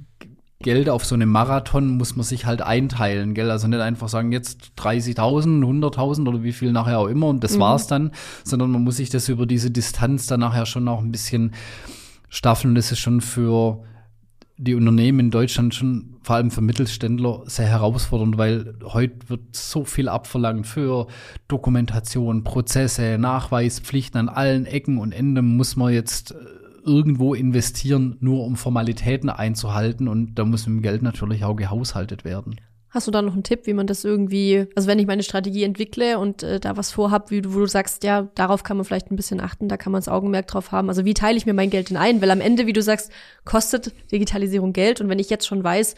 [0.63, 3.51] Geld auf so einem Marathon muss man sich halt einteilen, gell?
[3.51, 7.57] Also nicht einfach sagen, jetzt 30.000, 100.000 oder wie viel nachher auch immer und das
[7.57, 7.61] mhm.
[7.61, 8.11] war's dann,
[8.45, 11.55] sondern man muss sich das über diese Distanz dann nachher schon auch ein bisschen
[12.29, 12.75] staffeln.
[12.75, 13.83] Das ist schon für
[14.63, 19.85] die Unternehmen in Deutschland schon, vor allem für Mittelständler, sehr herausfordernd, weil heute wird so
[19.85, 21.07] viel abverlangt für
[21.49, 26.35] Dokumentation, Prozesse, Nachweis, Pflichten an allen Ecken und Enden muss man jetzt äh,
[26.85, 32.25] irgendwo investieren, nur um Formalitäten einzuhalten und da muss mit dem Geld natürlich auch gehaushaltet
[32.25, 32.57] werden.
[32.91, 35.63] Hast du da noch einen Tipp, wie man das irgendwie, also wenn ich meine Strategie
[35.63, 38.85] entwickle und äh, da was vorhab, wie du, wo du sagst, ja, darauf kann man
[38.85, 40.89] vielleicht ein bisschen achten, da kann man das Augenmerk drauf haben.
[40.89, 42.21] Also wie teile ich mir mein Geld denn ein?
[42.21, 43.13] Weil am Ende, wie du sagst,
[43.45, 45.95] kostet Digitalisierung Geld und wenn ich jetzt schon weiß,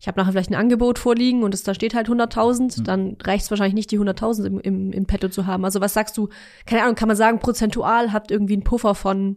[0.00, 2.84] ich habe nachher vielleicht ein Angebot vorliegen und es da steht halt 100.000, mhm.
[2.84, 5.64] dann reicht es wahrscheinlich nicht, die 100.000 im, im, im Petto zu haben.
[5.64, 6.28] Also was sagst du,
[6.66, 9.36] keine Ahnung, kann man sagen, prozentual habt irgendwie einen Puffer von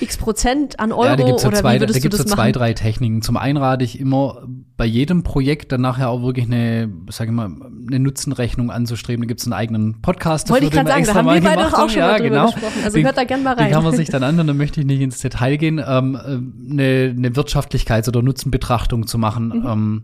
[0.00, 1.04] x Prozent an Euro?
[1.04, 3.22] Ja, da gibt's so zwei, da gibt's so zwei, drei Techniken.
[3.22, 4.42] Zum einen rate ich immer
[4.76, 7.50] bei jedem Projekt dann nachher auch wirklich eine, sag ich mal,
[7.86, 9.22] eine Nutzenrechnung anzustreben.
[9.22, 10.50] Da gibt's einen eigenen Podcast.
[10.50, 12.46] Wollte ich gerade sagen, da haben wir beide doch auch schon ja, genau.
[12.46, 12.80] gesprochen.
[12.84, 13.66] Also den, hört da gerne mal rein.
[13.66, 15.82] Den kann man sich dann anhören, da möchte ich nicht ins Detail gehen.
[15.84, 16.16] Ähm,
[16.70, 19.48] eine, eine Wirtschaftlichkeits- oder Nutzenbetrachtung zu machen.
[19.48, 19.66] Mhm.
[19.66, 20.02] Ähm,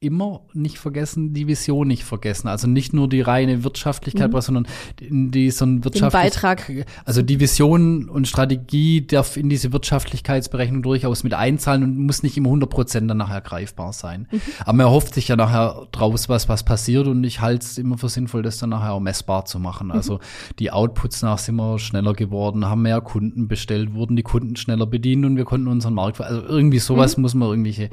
[0.00, 2.48] immer nicht vergessen, die Vision nicht vergessen.
[2.48, 4.40] Also nicht nur die reine Wirtschaftlichkeit, mhm.
[4.42, 4.68] sondern
[5.00, 6.86] in diesen wirtschaftlichen Beitrag.
[7.06, 12.36] Also die Vision und Strategie darf in diese Wirtschaftlichkeitsberechnung durchaus mit einzahlen und muss nicht
[12.36, 14.28] immer 100 Prozent dann nachher greifbar sein.
[14.30, 14.40] Mhm.
[14.60, 17.96] Aber man erhofft sich ja nachher draus, was, was passiert und ich halte es immer
[17.96, 19.90] für sinnvoll, das dann nachher auch messbar zu machen.
[19.90, 20.20] Also mhm.
[20.58, 24.86] die Outputs nach sind wir schneller geworden, haben mehr Kunden bestellt, wurden die Kunden schneller
[24.86, 27.22] bedient und wir konnten unseren Markt, also irgendwie sowas mhm.
[27.22, 27.88] muss man irgendwelche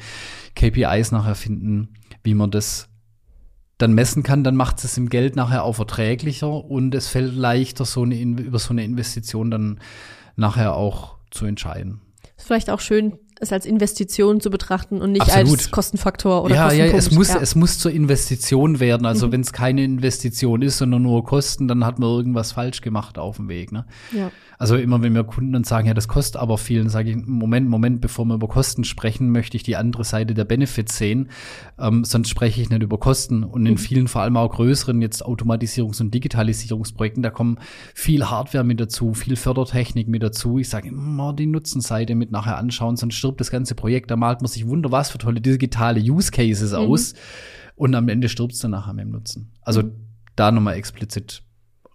[0.55, 1.89] KPIs nachher finden,
[2.23, 2.89] wie man das
[3.77, 7.85] dann messen kann, dann macht es im Geld nachher auch verträglicher und es fällt leichter,
[7.85, 9.79] so eine, über so eine Investition dann
[10.35, 12.01] nachher auch zu entscheiden.
[12.37, 15.51] Ist vielleicht auch schön, es als Investition zu betrachten und nicht Absolut.
[15.51, 17.39] als Kostenfaktor oder ja, Ja, es muss, ja.
[17.39, 19.05] es muss zur Investition werden.
[19.05, 19.31] Also mhm.
[19.33, 23.37] wenn es keine Investition ist, sondern nur Kosten, dann hat man irgendwas falsch gemacht auf
[23.37, 23.71] dem Weg.
[23.71, 23.85] Ne?
[24.11, 24.31] Ja.
[24.63, 27.17] Also immer wenn wir Kunden dann sagen, ja, das kostet aber viel, dann sage ich,
[27.17, 31.29] Moment, Moment, bevor wir über Kosten sprechen, möchte ich die andere Seite der Benefits sehen.
[31.77, 33.43] Ähm, sonst spreche ich nicht über Kosten.
[33.43, 33.77] Und in mhm.
[33.77, 37.57] vielen, vor allem auch größeren jetzt Automatisierungs- und Digitalisierungsprojekten, da kommen
[37.93, 40.59] viel Hardware mit dazu, viel Fördertechnik mit dazu.
[40.59, 44.11] Ich sage immer die Nutzenseite mit nachher anschauen, sonst stirbt das ganze Projekt.
[44.11, 46.77] Da malt man sich wunder was für tolle digitale Use Cases mhm.
[46.77, 47.13] aus.
[47.75, 49.51] Und am Ende stirbt es dann nachher mit dem Nutzen.
[49.61, 49.93] Also mhm.
[50.35, 51.41] da nochmal explizit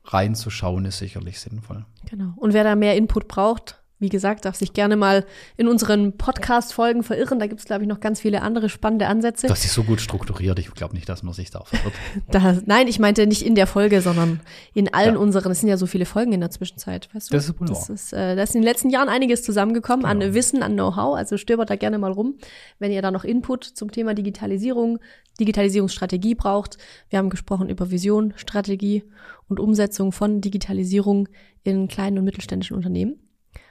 [0.04, 1.84] reinzuschauen, ist sicherlich sinnvoll.
[2.08, 2.32] Genau.
[2.36, 5.24] Und wer da mehr Input braucht, wie gesagt, darf sich gerne mal
[5.57, 7.38] in unseren Podcast-Folgen verirren.
[7.38, 9.49] Da gibt es, glaube ich, noch ganz viele andere spannende Ansätze.
[9.49, 10.59] Das ist so gut strukturiert.
[10.59, 11.94] Ich glaube nicht, dass man sich da verirrt.
[12.30, 14.40] da, nein, ich meinte nicht in der Folge, sondern
[14.72, 15.20] in allen ja.
[15.20, 15.51] unseren.
[15.51, 17.09] Es sind ja so viele Folgen in der Zwischenzeit.
[17.12, 17.34] Weißt du?
[17.34, 20.26] Das ist, wohl das ist, äh, da ist in den letzten Jahren einiges zusammengekommen genau.
[20.26, 21.16] an Wissen, an Know-how.
[21.16, 22.38] Also stöbert da gerne mal rum,
[22.78, 25.01] wenn ihr da noch Input zum Thema Digitalisierung,
[25.40, 26.78] Digitalisierungsstrategie braucht.
[27.11, 29.03] Wir haben gesprochen über Vision, Strategie
[29.49, 31.28] und Umsetzung von Digitalisierung
[31.64, 33.16] in kleinen und mittelständischen Unternehmen.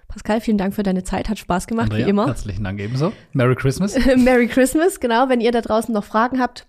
[0.08, 1.30] Pascal, vielen Dank für deine Zeit.
[1.30, 2.28] Hat Spaß gemacht, Andrea, wie immer.
[2.28, 3.14] Herzlichen Dank ebenso.
[3.34, 3.96] Merry Christmas.
[4.16, 5.30] Merry Christmas, genau.
[5.30, 6.66] Wenn ihr da draußen noch Fragen habt,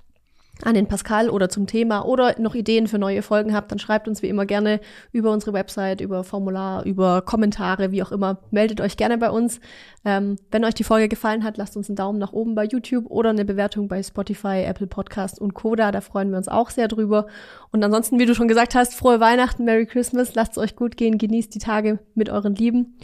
[0.64, 4.08] an den Pascal oder zum Thema oder noch Ideen für neue Folgen habt, dann schreibt
[4.08, 4.80] uns wie immer gerne
[5.12, 8.38] über unsere Website, über Formular, über Kommentare, wie auch immer.
[8.50, 9.60] Meldet euch gerne bei uns.
[10.04, 13.06] Ähm, wenn euch die Folge gefallen hat, lasst uns einen Daumen nach oben bei YouTube
[13.08, 15.92] oder eine Bewertung bei Spotify, Apple Podcast und Koda.
[15.92, 17.26] Da freuen wir uns auch sehr drüber.
[17.70, 20.96] Und ansonsten, wie du schon gesagt hast, frohe Weihnachten, Merry Christmas, lasst es euch gut
[20.96, 22.96] gehen, genießt die Tage mit euren Lieben.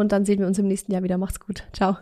[0.00, 1.18] Und dann sehen wir uns im nächsten Jahr wieder.
[1.18, 1.64] Macht's gut.
[1.74, 1.98] Ciao.